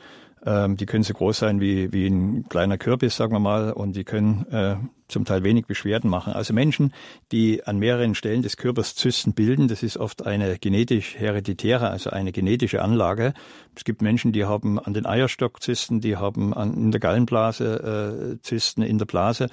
[0.46, 3.96] Ähm, die können so groß sein wie, wie ein kleiner Kürbis, sagen wir mal, und
[3.96, 4.76] die können äh,
[5.08, 6.34] zum Teil wenig Beschwerden machen.
[6.34, 6.94] Also Menschen,
[7.32, 12.10] die an mehreren Stellen des Körpers Zysten bilden, das ist oft eine genetisch hereditäre, also
[12.10, 13.34] eine genetische Anlage.
[13.76, 18.42] Es gibt Menschen, die haben an den Eierstockzysten, die haben an, in der Gallenblase äh,
[18.42, 19.50] Zysten in der Blase,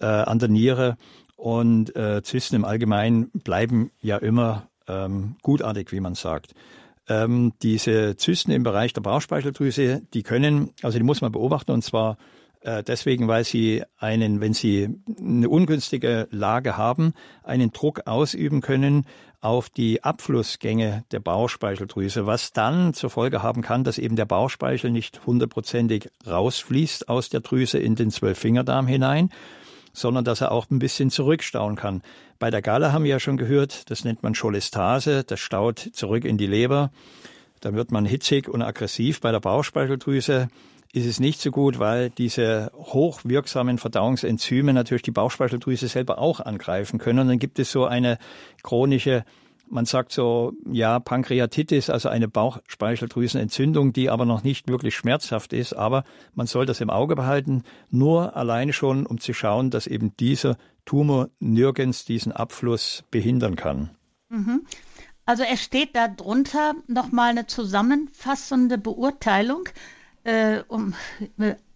[0.00, 0.96] äh, an der Niere
[1.36, 6.54] und äh, Zysten im Allgemeinen bleiben ja immer ähm, gutartig, wie man sagt.
[7.08, 11.82] Ähm, diese Zysten im Bereich der Bauchspeicheldrüse, die können, also die muss man beobachten und
[11.82, 12.16] zwar
[12.64, 14.88] äh, deswegen, weil sie einen, wenn sie
[15.18, 19.06] eine ungünstige Lage haben, einen Druck ausüben können
[19.42, 24.90] auf die Abflussgänge der Bauchspeicheldrüse, was dann zur Folge haben kann, dass eben der Bauchspeichel
[24.90, 29.28] nicht hundertprozentig rausfließt aus der Drüse in den Zwölffingerdarm hinein,
[29.94, 32.02] sondern dass er auch ein bisschen zurückstauen kann.
[32.38, 36.26] Bei der Galle haben wir ja schon gehört, das nennt man Cholestase, das staut zurück
[36.26, 36.90] in die Leber.
[37.60, 40.48] Dann wird man hitzig und aggressiv bei der Bauchspeicheldrüse
[40.94, 47.00] ist es nicht so gut, weil diese hochwirksamen Verdauungsenzyme natürlich die Bauchspeicheldrüse selber auch angreifen
[47.00, 47.18] können.
[47.18, 48.18] Und dann gibt es so eine
[48.62, 49.24] chronische
[49.68, 55.72] man sagt so, ja, Pankreatitis, also eine Bauchspeicheldrüsenentzündung, die aber noch nicht wirklich schmerzhaft ist.
[55.72, 56.04] Aber
[56.34, 60.56] man soll das im Auge behalten, nur alleine schon, um zu schauen, dass eben dieser
[60.84, 63.90] Tumor nirgends diesen Abfluss behindern kann.
[64.28, 64.66] Mhm.
[65.26, 69.68] Also es steht darunter nochmal eine zusammenfassende Beurteilung
[70.24, 70.94] äh, um,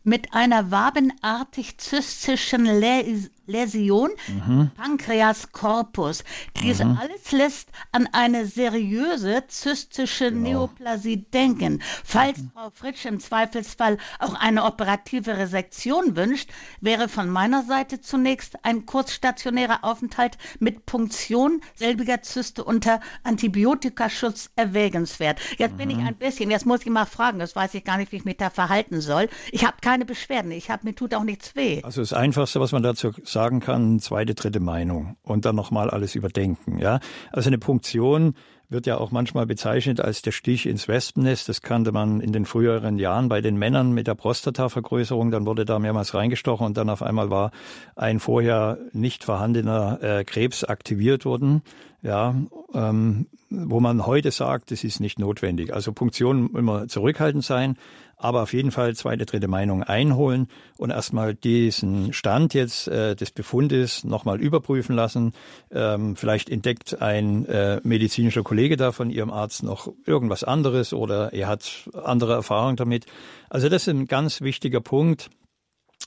[0.05, 4.71] mit einer wabenartig zystischen Läs Läsion, mhm.
[4.77, 6.23] Pankreas corpus.
[6.61, 6.99] Dies mhm.
[7.01, 10.51] alles lässt an eine seriöse zystische genau.
[10.51, 11.83] Neoplasie denken.
[12.05, 12.51] Falls mhm.
[12.55, 16.51] Frau Fritsch im Zweifelsfall auch eine operative Resektion wünscht,
[16.83, 25.41] wäre von meiner Seite zunächst ein kurzstationärer Aufenthalt mit Punktion selbiger Zyste unter Antibiotikaschutz erwägenswert.
[25.57, 26.09] Jetzt bin ich mhm.
[26.09, 28.37] ein bisschen, jetzt muss ich mal fragen, das weiß ich gar nicht, wie ich mich
[28.37, 29.31] da verhalten soll.
[29.53, 31.81] Ich habe keine Beschwerden, ich habe mir tut auch nichts weh.
[31.83, 35.91] Also das Einfachste, was man dazu sagt, sagen kann, zweite, dritte Meinung und dann nochmal
[35.91, 36.81] alles überdenken.
[36.81, 36.99] Ja,
[37.31, 38.35] also eine Punktion
[38.69, 41.49] wird ja auch manchmal bezeichnet als der Stich ins Wespennest.
[41.49, 45.31] Das kannte man in den früheren Jahren bei den Männern mit der Prostatavergrößerung.
[45.31, 47.53] Dann wurde da mehrmals reingestochen und dann auf einmal war
[47.95, 51.63] ein vorher nicht vorhandener äh, Krebs aktiviert worden.
[52.03, 52.35] Ja,
[52.75, 55.73] ähm, wo man heute sagt, das ist nicht notwendig.
[55.73, 57.77] Also Punktion immer zurückhaltend sein,
[58.19, 63.31] aber auf jeden Fall zweite, dritte Meinung einholen und erstmal diesen Stand jetzt äh, des
[63.31, 65.33] Befundes nochmal überprüfen lassen.
[65.71, 71.33] Ähm, vielleicht entdeckt ein äh, medizinischer Kollege da von Ihrem Arzt noch irgendwas anderes oder
[71.33, 73.07] er hat andere Erfahrungen damit.
[73.49, 75.31] Also das ist ein ganz wichtiger Punkt.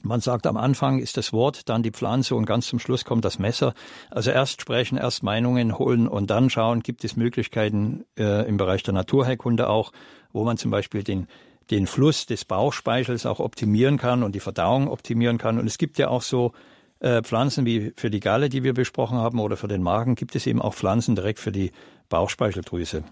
[0.03, 3.23] Man sagt, am Anfang ist das Wort, dann die Pflanze und ganz zum Schluss kommt
[3.23, 3.73] das Messer.
[4.09, 8.83] Also erst sprechen, erst Meinungen holen und dann schauen, gibt es Möglichkeiten äh, im Bereich
[8.83, 9.91] der Naturheilkunde auch,
[10.33, 11.27] wo man zum Beispiel den
[11.71, 15.57] den Fluss des Bauchspeichels auch optimieren kann und die Verdauung optimieren kann.
[15.57, 16.51] Und es gibt ja auch so
[16.99, 20.35] äh, Pflanzen wie für die Galle, die wir besprochen haben, oder für den Magen, gibt
[20.35, 21.71] es eben auch Pflanzen direkt für die
[22.09, 23.03] Bauchspeicheldrüse.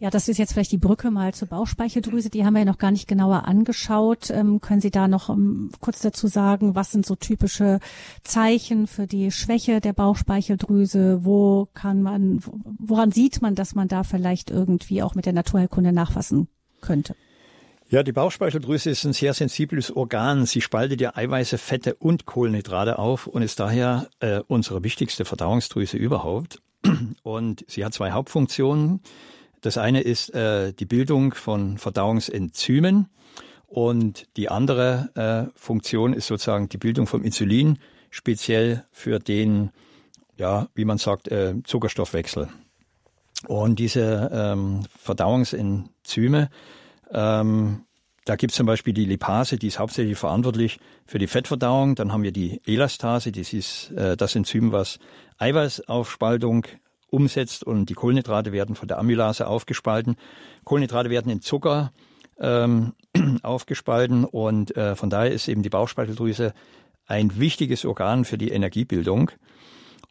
[0.00, 2.30] Ja, das ist jetzt vielleicht die Brücke mal zur Bauchspeicheldrüse.
[2.30, 4.30] Die haben wir ja noch gar nicht genauer angeschaut.
[4.30, 7.80] Ähm, können Sie da noch um, ähm, kurz dazu sagen, was sind so typische
[8.22, 11.24] Zeichen für die Schwäche der Bauchspeicheldrüse?
[11.24, 12.40] Wo kann man,
[12.78, 16.46] woran sieht man, dass man da vielleicht irgendwie auch mit der Naturheilkunde nachfassen
[16.80, 17.14] könnte?
[17.90, 20.44] Ja, die Bauchspeicheldrüse ist ein sehr sensibles Organ.
[20.44, 25.96] Sie spaltet ja Eiweiße, Fette und Kohlenhydrate auf und ist daher äh, unsere wichtigste Verdauungsdrüse
[25.96, 26.60] überhaupt.
[27.22, 29.00] Und sie hat zwei Hauptfunktionen.
[29.62, 33.08] Das eine ist äh, die Bildung von Verdauungsenzymen
[33.66, 35.10] und die andere
[35.54, 37.78] äh, Funktion ist sozusagen die Bildung vom Insulin,
[38.10, 39.70] speziell für den,
[40.36, 42.48] ja, wie man sagt, äh, Zuckerstoffwechsel.
[43.46, 46.50] Und diese ähm, Verdauungsenzyme,
[47.12, 47.84] ähm,
[48.24, 51.94] da gibt es zum Beispiel die Lipase, die ist hauptsächlich verantwortlich für die Fettverdauung.
[51.94, 54.98] Dann haben wir die Elastase, das ist äh, das Enzym, was
[55.38, 56.66] Eiweißaufspaltung
[57.10, 60.16] umsetzt und die Kohlenhydrate werden von der Amylase aufgespalten.
[60.64, 61.92] Kohlenhydrate werden in Zucker
[62.38, 62.92] ähm,
[63.42, 66.52] aufgespalten und äh, von daher ist eben die Bauchspeicheldrüse
[67.06, 69.30] ein wichtiges Organ für die Energiebildung.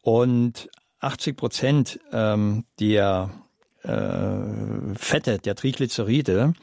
[0.02, 0.70] Und
[1.00, 3.30] 80 Prozent ähm, der
[3.84, 6.54] äh, Fette, der Triglyceride,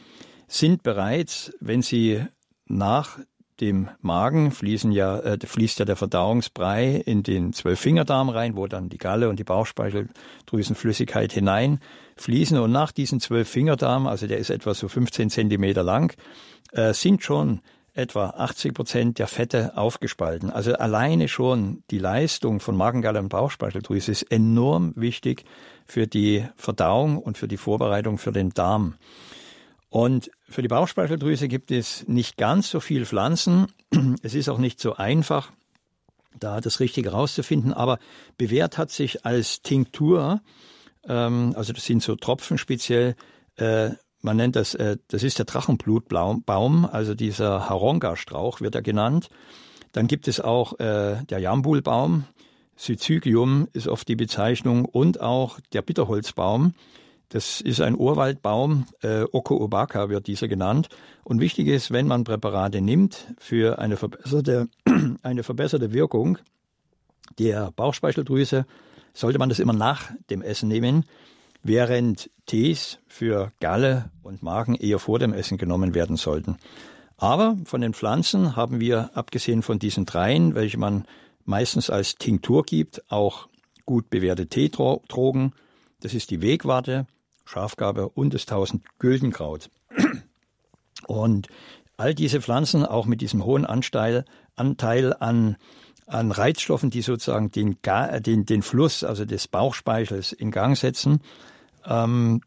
[0.47, 2.25] sind bereits, wenn sie
[2.67, 3.19] nach
[3.61, 8.89] dem Magen fließen ja, äh, fließt ja der Verdauungsbrei in den Zwölffingerdarm rein, wo dann
[8.89, 11.79] die Galle und die Bauchspeicheldrüsenflüssigkeit hinein
[12.17, 12.59] fließen.
[12.59, 16.17] Und nach diesem Zwölffingerdarm, also der ist etwa so 15 Zentimeter lang,
[16.73, 17.61] äh, sind schon
[17.95, 20.51] etwa 80 Prozent der Fette aufgespalten.
[20.51, 25.45] Also alleine schon die Leistung von Magengalle und Bauchspeicheldrüse ist enorm wichtig
[25.87, 28.95] für die Verdauung und für die Vorbereitung für den Darm.
[29.91, 33.69] Und für die Bauchspeicheldrüse gibt es nicht ganz so viel Pflanzen.
[34.23, 35.53] Es ist auch nicht so einfach,
[36.39, 37.73] da das Richtige rauszufinden.
[37.73, 38.01] Aber
[38.37, 40.41] bewährt hat sich als Tinktur,
[41.09, 43.15] ähm, also das sind so Tropfen speziell,
[43.57, 43.91] äh,
[44.25, 49.29] man nennt das, äh, das ist der Drachenblutbaum, also dieser Haronga-Strauch wird er genannt.
[49.93, 52.25] Dann gibt es auch äh, der Jambulbaum,
[52.77, 56.75] Syzygium ist oft die Bezeichnung und auch der Bitterholzbaum.
[57.29, 60.89] Das ist ein Urwaldbaum, äh, Oko-Obaka wird dieser genannt.
[61.23, 64.69] Und wichtig ist, wenn man Präparate nimmt für eine verbesserte,
[65.23, 66.39] eine verbesserte Wirkung
[67.39, 68.67] der Bauchspeicheldrüse,
[69.13, 71.05] sollte man das immer nach dem Essen nehmen,
[71.65, 76.59] während Tees für Galle und Magen eher vor dem Essen genommen werden sollten.
[77.17, 81.07] Aber von den Pflanzen haben wir, abgesehen von diesen dreien, welche man
[81.45, 83.49] meistens als Tinktur gibt, auch
[83.87, 85.53] gut bewährte Teedrogen.
[86.01, 87.07] Das ist die Wegwarte,
[87.45, 89.71] Schafgabe und das Tausend Güldenkraut.
[91.07, 91.49] Und
[91.97, 94.25] all diese Pflanzen, auch mit diesem hohen Anteil,
[94.57, 95.57] Anteil an,
[96.07, 97.79] an Reizstoffen, die sozusagen den,
[98.21, 101.21] den, den Fluss, also des Bauchspeichels in Gang setzen,
[101.87, 102.41] ähm,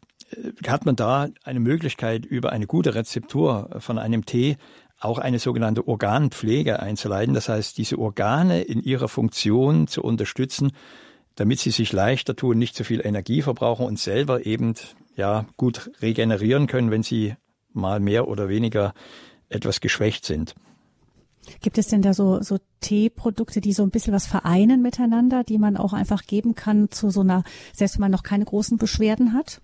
[0.66, 4.56] hat man da eine Möglichkeit, über eine gute Rezeptur von einem Tee
[5.00, 7.34] auch eine sogenannte Organpflege einzuleiten.
[7.34, 10.72] Das heißt, diese Organe in ihrer Funktion zu unterstützen,
[11.36, 14.74] damit sie sich leichter tun, nicht so viel Energie verbrauchen und selber eben
[15.14, 17.36] ja gut regenerieren können, wenn sie
[17.72, 18.92] mal mehr oder weniger
[19.48, 20.54] etwas geschwächt sind.
[21.60, 25.58] Gibt es denn da so, so Teeprodukte, die so ein bisschen was vereinen miteinander, die
[25.58, 29.32] man auch einfach geben kann zu so einer, selbst wenn man noch keine großen Beschwerden
[29.32, 29.60] hat?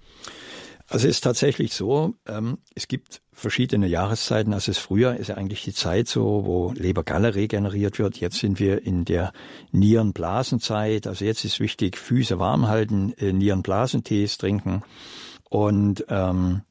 [0.89, 4.53] Also es ist tatsächlich so, ähm, es gibt verschiedene Jahreszeiten.
[4.53, 8.19] Also das Frühjahr ist ja eigentlich die Zeit so, wo Lebergalle regeneriert wird.
[8.19, 9.33] Jetzt sind wir in der
[9.73, 11.07] Nierenblasenzeit.
[11.07, 14.83] Also jetzt ist wichtig, Füße warm halten, äh, Nierenblasentees trinken.
[15.49, 16.63] Und ähm,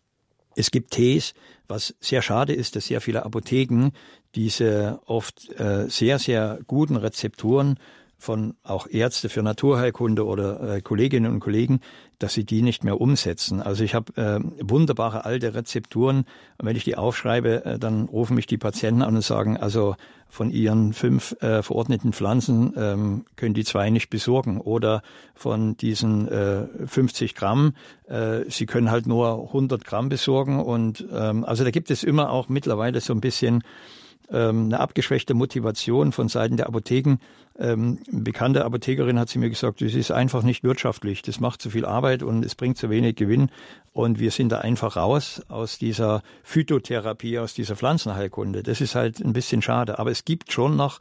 [0.56, 1.34] es gibt Tees,
[1.68, 3.92] was sehr schade ist, dass sehr viele Apotheken
[4.36, 7.78] diese oft äh, sehr, sehr guten Rezepturen
[8.24, 11.82] von auch Ärzte für Naturheilkunde oder äh, Kolleginnen und Kollegen,
[12.20, 13.62] dass sie die nicht mehr umsetzen.
[13.62, 16.20] Also ich habe äh, wunderbare alte Rezepturen.
[16.58, 19.98] Und wenn ich die aufschreibe, äh, dann rufen mich die Patienten an und sagen, also
[20.30, 24.62] von ihren fünf äh, verordneten Pflanzen ähm, können die zwei nicht besorgen.
[24.62, 25.04] Oder
[25.36, 27.76] von diesen äh, 50 Gramm,
[28.08, 30.62] äh, sie können halt nur 100 Gramm besorgen.
[30.62, 33.64] Und ähm, also da gibt es immer auch mittlerweile so ein bisschen
[34.38, 37.18] eine abgeschwächte Motivation von Seiten der Apotheken.
[37.60, 41.62] Ähm, eine bekannte Apothekerin hat sie mir gesagt, das ist einfach nicht wirtschaftlich, das macht
[41.62, 43.52] zu viel Arbeit und es bringt zu wenig Gewinn.
[43.92, 48.64] Und wir sind da einfach raus aus dieser Phytotherapie, aus dieser Pflanzenheilkunde.
[48.64, 50.00] Das ist halt ein bisschen schade.
[50.00, 51.00] Aber es gibt schon noch,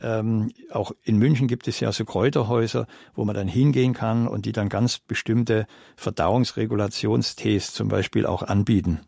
[0.00, 4.44] ähm, auch in München gibt es ja so Kräuterhäuser, wo man dann hingehen kann und
[4.44, 9.00] die dann ganz bestimmte Verdauungsregulationstests zum Beispiel auch anbieten.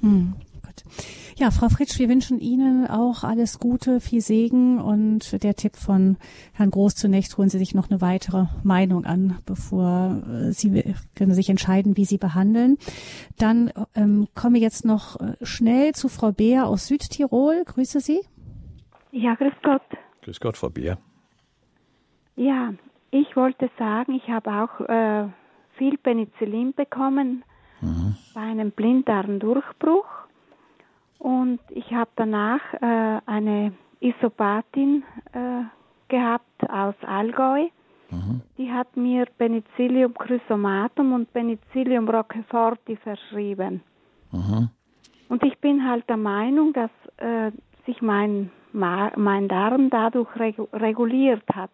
[0.00, 0.34] Hm,
[0.76, 1.38] gut.
[1.38, 6.16] Ja, Frau Fritsch, wir wünschen Ihnen auch alles Gute, viel Segen und der Tipp von
[6.54, 11.34] Herrn Groß zunächst holen Sie sich noch eine weitere Meinung an, bevor äh, Sie können
[11.34, 12.78] sich entscheiden, wie Sie behandeln.
[13.38, 17.64] Dann ähm, komme jetzt noch äh, schnell zu Frau Beer aus Südtirol.
[17.64, 18.20] Grüße Sie.
[19.12, 19.82] Ja, grüß Gott.
[20.22, 20.98] Grüß Gott, Frau Beer.
[22.36, 22.74] Ja,
[23.10, 25.28] ich wollte sagen, ich habe auch äh,
[25.78, 27.44] viel Penicillin bekommen
[27.80, 28.16] mhm.
[28.34, 30.25] bei einem Blinddarmdurchbruch
[31.18, 35.02] und ich habe danach äh, eine Isopatin
[35.32, 35.62] äh,
[36.08, 37.68] gehabt aus Allgäu.
[38.10, 38.42] Mhm.
[38.56, 43.82] Die hat mir Penicillium chrysomatum und Penicillium roqueforti verschrieben.
[44.30, 44.68] Mhm.
[45.28, 47.50] Und ich bin halt der Meinung, dass äh,
[47.84, 50.28] sich mein, mein Darm dadurch
[50.72, 51.70] reguliert hat.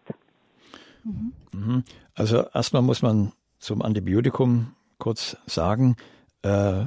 [1.03, 1.33] Mhm.
[1.53, 1.83] mhm.
[2.15, 5.95] Also erstmal muss man zum Antibiotikum kurz sagen,
[6.43, 6.85] äh,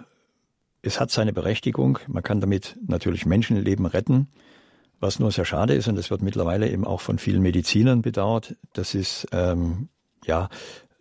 [0.86, 1.98] es hat seine Berechtigung.
[2.06, 4.28] Man kann damit natürlich Menschenleben retten.
[4.98, 8.54] Was nur sehr schade ist, und das wird mittlerweile eben auch von vielen Medizinern bedauert,
[8.72, 9.88] dass es ähm,
[10.24, 10.48] ja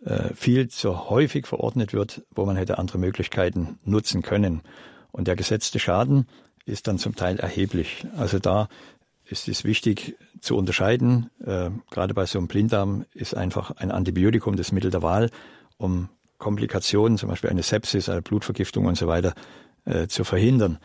[0.04, 4.60] äh, viel zu häufig verordnet wird, wo man hätte andere Möglichkeiten nutzen können.
[5.12, 6.26] Und der gesetzte Schaden
[6.66, 8.06] ist dann zum Teil erheblich.
[8.16, 8.68] Also da
[9.24, 11.30] ist es wichtig zu unterscheiden.
[11.42, 15.30] Äh, gerade bei so einem Blinddarm ist einfach ein Antibiotikum das Mittel der Wahl,
[15.78, 19.32] um Komplikationen, zum Beispiel eine Sepsis, eine Blutvergiftung und so weiter,
[19.86, 20.78] äh, zu verhindern.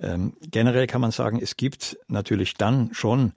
[0.00, 3.32] Ähm, generell kann man sagen, es gibt natürlich dann schon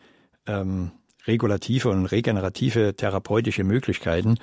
[0.46, 0.92] ähm,
[1.26, 4.38] regulative und regenerative therapeutische Möglichkeiten,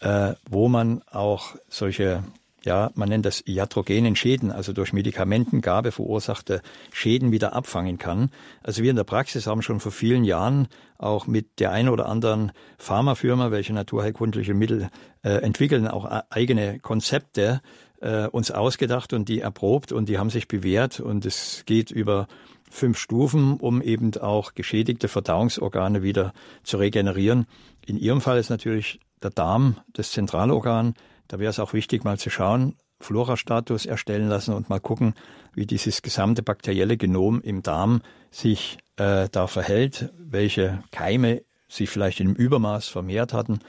[0.00, 2.22] äh, wo man auch solche
[2.64, 6.62] ja, man nennt das iatrogenen Schäden, also durch Medikamentengabe verursachte
[6.92, 8.30] Schäden wieder abfangen kann.
[8.62, 12.06] Also wir in der Praxis haben schon vor vielen Jahren auch mit der einen oder
[12.06, 14.88] anderen Pharmafirma, welche naturheilkundliche Mittel
[15.22, 17.60] äh, entwickeln, auch äh, eigene Konzepte
[18.04, 22.28] äh, uns ausgedacht und die erprobt und die haben sich bewährt und es geht über
[22.70, 26.32] fünf Stufen, um eben auch geschädigte Verdauungsorgane wieder
[26.62, 27.46] zu regenerieren.
[27.86, 30.94] In Ihrem Fall ist natürlich der Darm das Zentralorgan.
[31.28, 35.14] Da wäre es auch wichtig, mal zu schauen, Florastatus erstellen lassen und mal gucken,
[35.54, 42.20] wie dieses gesamte bakterielle Genom im Darm sich äh, da verhält, welche Keime sich vielleicht
[42.20, 43.60] einem Übermaß vermehrt hatten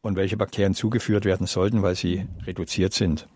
[0.00, 3.28] und welche Bakterien zugeführt werden sollten, weil sie reduziert sind.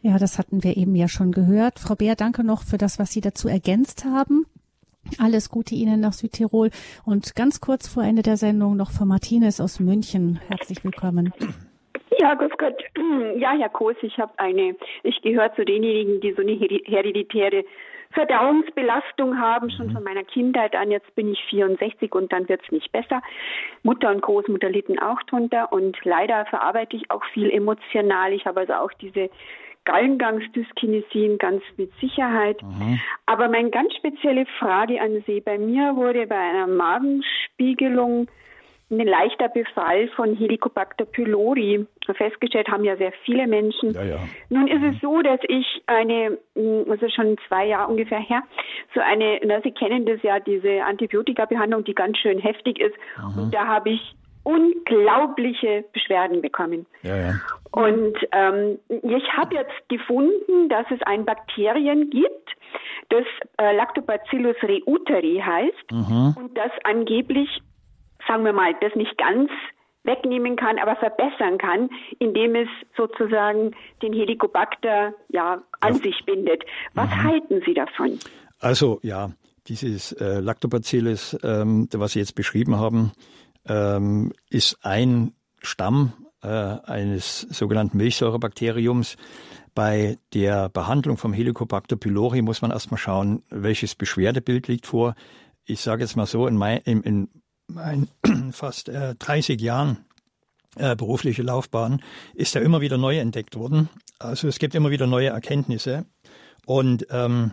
[0.00, 1.78] Ja, das hatten wir eben ja schon gehört.
[1.78, 4.46] Frau Beer, danke noch für das, was Sie dazu ergänzt haben.
[5.18, 6.70] Alles Gute Ihnen nach Südtirol.
[7.04, 10.40] Und ganz kurz vor Ende der Sendung noch von Martinez aus München.
[10.48, 11.32] Herzlich willkommen.
[12.18, 12.74] Ja, grüß Gott.
[13.36, 17.64] Ja, Herr Koß, ich habe eine, ich gehöre zu denjenigen, die so eine hereditäre
[18.10, 19.92] Verdauungsbelastung haben, schon mhm.
[19.92, 20.90] von meiner Kindheit an.
[20.90, 23.22] Jetzt bin ich 64 und dann wird's nicht besser.
[23.82, 28.32] Mutter und Großmutter litten auch drunter und leider verarbeite ich auch viel emotional.
[28.32, 29.30] Ich habe also auch diese
[29.88, 32.62] Gallengangsdyskinesien ganz mit Sicherheit.
[32.62, 33.00] Mhm.
[33.24, 38.28] Aber meine ganz spezielle Frage an Sie, bei mir wurde bei einer Magenspiegelung
[38.90, 41.86] ein leichter Befall von Helicobacter pylori
[42.16, 43.92] festgestellt haben ja sehr viele Menschen.
[43.92, 44.16] Ja, ja.
[44.48, 48.42] Nun ist es so, dass ich eine, also schon zwei Jahre ungefähr her,
[48.94, 52.94] so eine, na, Sie kennen das ja, diese Antibiotikabehandlung, die ganz schön heftig ist.
[53.18, 53.42] Mhm.
[53.42, 54.14] Und da habe ich
[54.48, 56.86] unglaubliche Beschwerden bekommen.
[57.02, 57.34] Ja, ja.
[57.70, 62.48] Und ähm, ich habe jetzt gefunden, dass es ein Bakterien gibt,
[63.10, 63.24] das
[63.58, 66.34] äh, Lactobacillus reuteri heißt mhm.
[66.38, 67.60] und das angeblich,
[68.26, 69.50] sagen wir mal, das nicht ganz
[70.04, 76.00] wegnehmen kann, aber verbessern kann, indem es sozusagen den Helicobacter ja an ja.
[76.00, 76.64] sich bindet.
[76.94, 77.22] Was mhm.
[77.22, 78.18] halten Sie davon?
[78.60, 79.28] Also ja,
[79.66, 83.12] dieses äh, Lactobacillus, ähm, was Sie jetzt beschrieben haben,
[83.68, 86.12] ähm, ist ein Stamm
[86.42, 89.16] äh, eines sogenannten Milchsäurebakteriums.
[89.74, 95.14] Bei der Behandlung vom Helicobacter pylori muss man erstmal schauen, welches Beschwerdebild liegt vor.
[95.64, 97.28] Ich sage jetzt mal so, in, mein, in, in
[97.68, 98.08] meinen
[98.52, 100.04] fast äh, 30 Jahren
[100.76, 102.02] äh, berufliche Laufbahn
[102.34, 103.88] ist da immer wieder neu entdeckt worden.
[104.18, 106.06] Also es gibt immer wieder neue Erkenntnisse.
[106.66, 107.52] Und ähm,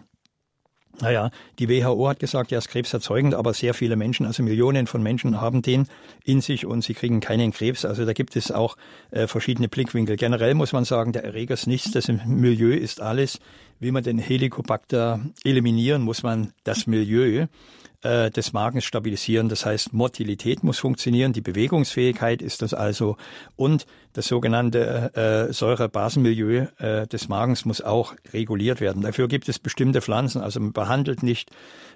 [1.02, 5.04] naja, die WHO hat gesagt, er ist krebserzeugend, aber sehr viele Menschen, also Millionen von
[5.04, 5.88] Menschen haben den
[6.24, 7.86] in sich und sie kriegen keinen Krebs.
[7.86, 8.78] Also da gibt es auch
[9.12, 10.16] äh, verschiedene Blickwinkel.
[10.16, 13.40] Generell muss man sagen, der Erreger ist nichts, das Milieu ist alles.
[13.80, 17.48] Wie man den Helicobacter eliminieren, muss man das Milieu
[18.06, 19.50] äh, des Magens stabilisieren.
[19.50, 23.18] Das heißt, Motilität muss funktionieren, die Bewegungsfähigkeit ist das also
[23.56, 29.02] und das sogenannte äh, Säurebasenmilieu äh, des Magens muss auch reguliert werden.
[29.02, 30.40] Dafür gibt es bestimmte Pflanzen.
[30.40, 31.50] Also man behandelt nicht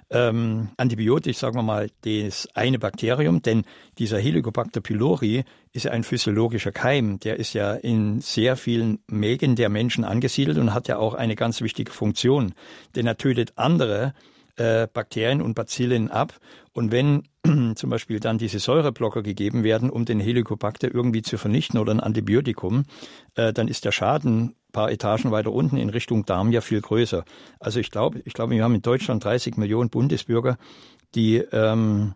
[0.09, 3.63] ähm, antibiotisch, sagen wir mal, das eine Bakterium, denn
[3.99, 7.19] dieser Helicobacter pylori ist ja ein physiologischer Keim.
[7.19, 11.35] Der ist ja in sehr vielen Mägen der Menschen angesiedelt und hat ja auch eine
[11.35, 12.53] ganz wichtige Funktion,
[12.95, 14.15] denn er tötet andere
[14.59, 16.39] äh, Bakterien und Bazillen ab.
[16.73, 17.23] Und wenn
[17.75, 21.99] zum Beispiel dann diese Säureblocker gegeben werden, um den Helicobacter irgendwie zu vernichten oder ein
[21.99, 22.83] Antibiotikum,
[23.35, 27.23] äh, dann ist der Schaden paar Etagen weiter unten in Richtung Darm ja viel größer.
[27.59, 30.57] Also ich glaube, ich glaube, wir haben in Deutschland 30 Millionen Bundesbürger,
[31.15, 32.13] die ähm,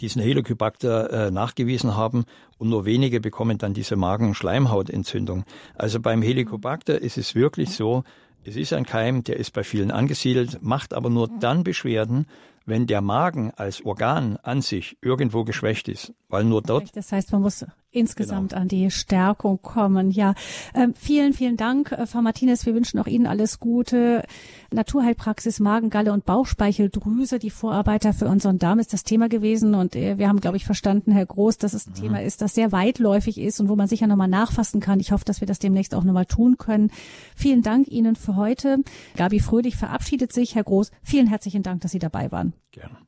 [0.00, 2.24] diesen Helicobacter äh, nachgewiesen haben
[2.58, 5.44] und nur wenige bekommen dann diese Magen-Schleimhautentzündung.
[5.74, 8.04] Also beim Helicobacter ist es wirklich so,
[8.46, 12.26] es ist ein Keim, der ist bei vielen angesiedelt, macht aber nur dann Beschwerden,
[12.64, 16.96] wenn der Magen als Organ an sich irgendwo geschwächt ist, weil nur dort.
[16.96, 17.64] Das heißt, man muss
[17.96, 18.62] insgesamt genau.
[18.62, 20.10] an die Stärkung kommen.
[20.10, 20.34] Ja,
[20.74, 22.66] ähm, vielen, vielen Dank, äh, Frau Martinez.
[22.66, 24.22] Wir wünschen auch Ihnen alles Gute.
[24.72, 29.74] Naturheilpraxis Magen, Galle und Bauchspeicheldrüse, die Vorarbeiter für unseren Darm ist das Thema gewesen.
[29.74, 32.00] Und äh, wir haben, glaube ich, verstanden, Herr Groß, dass es ein mhm.
[32.02, 35.00] Thema ist, das sehr weitläufig ist und wo man sicher nochmal nachfassen kann.
[35.00, 36.90] Ich hoffe, dass wir das demnächst auch nochmal tun können.
[37.34, 38.78] Vielen Dank Ihnen für heute.
[39.16, 40.54] Gabi Fröhlich verabschiedet sich.
[40.54, 42.52] Herr Groß, vielen herzlichen Dank, dass Sie dabei waren.
[42.72, 43.05] Gerne.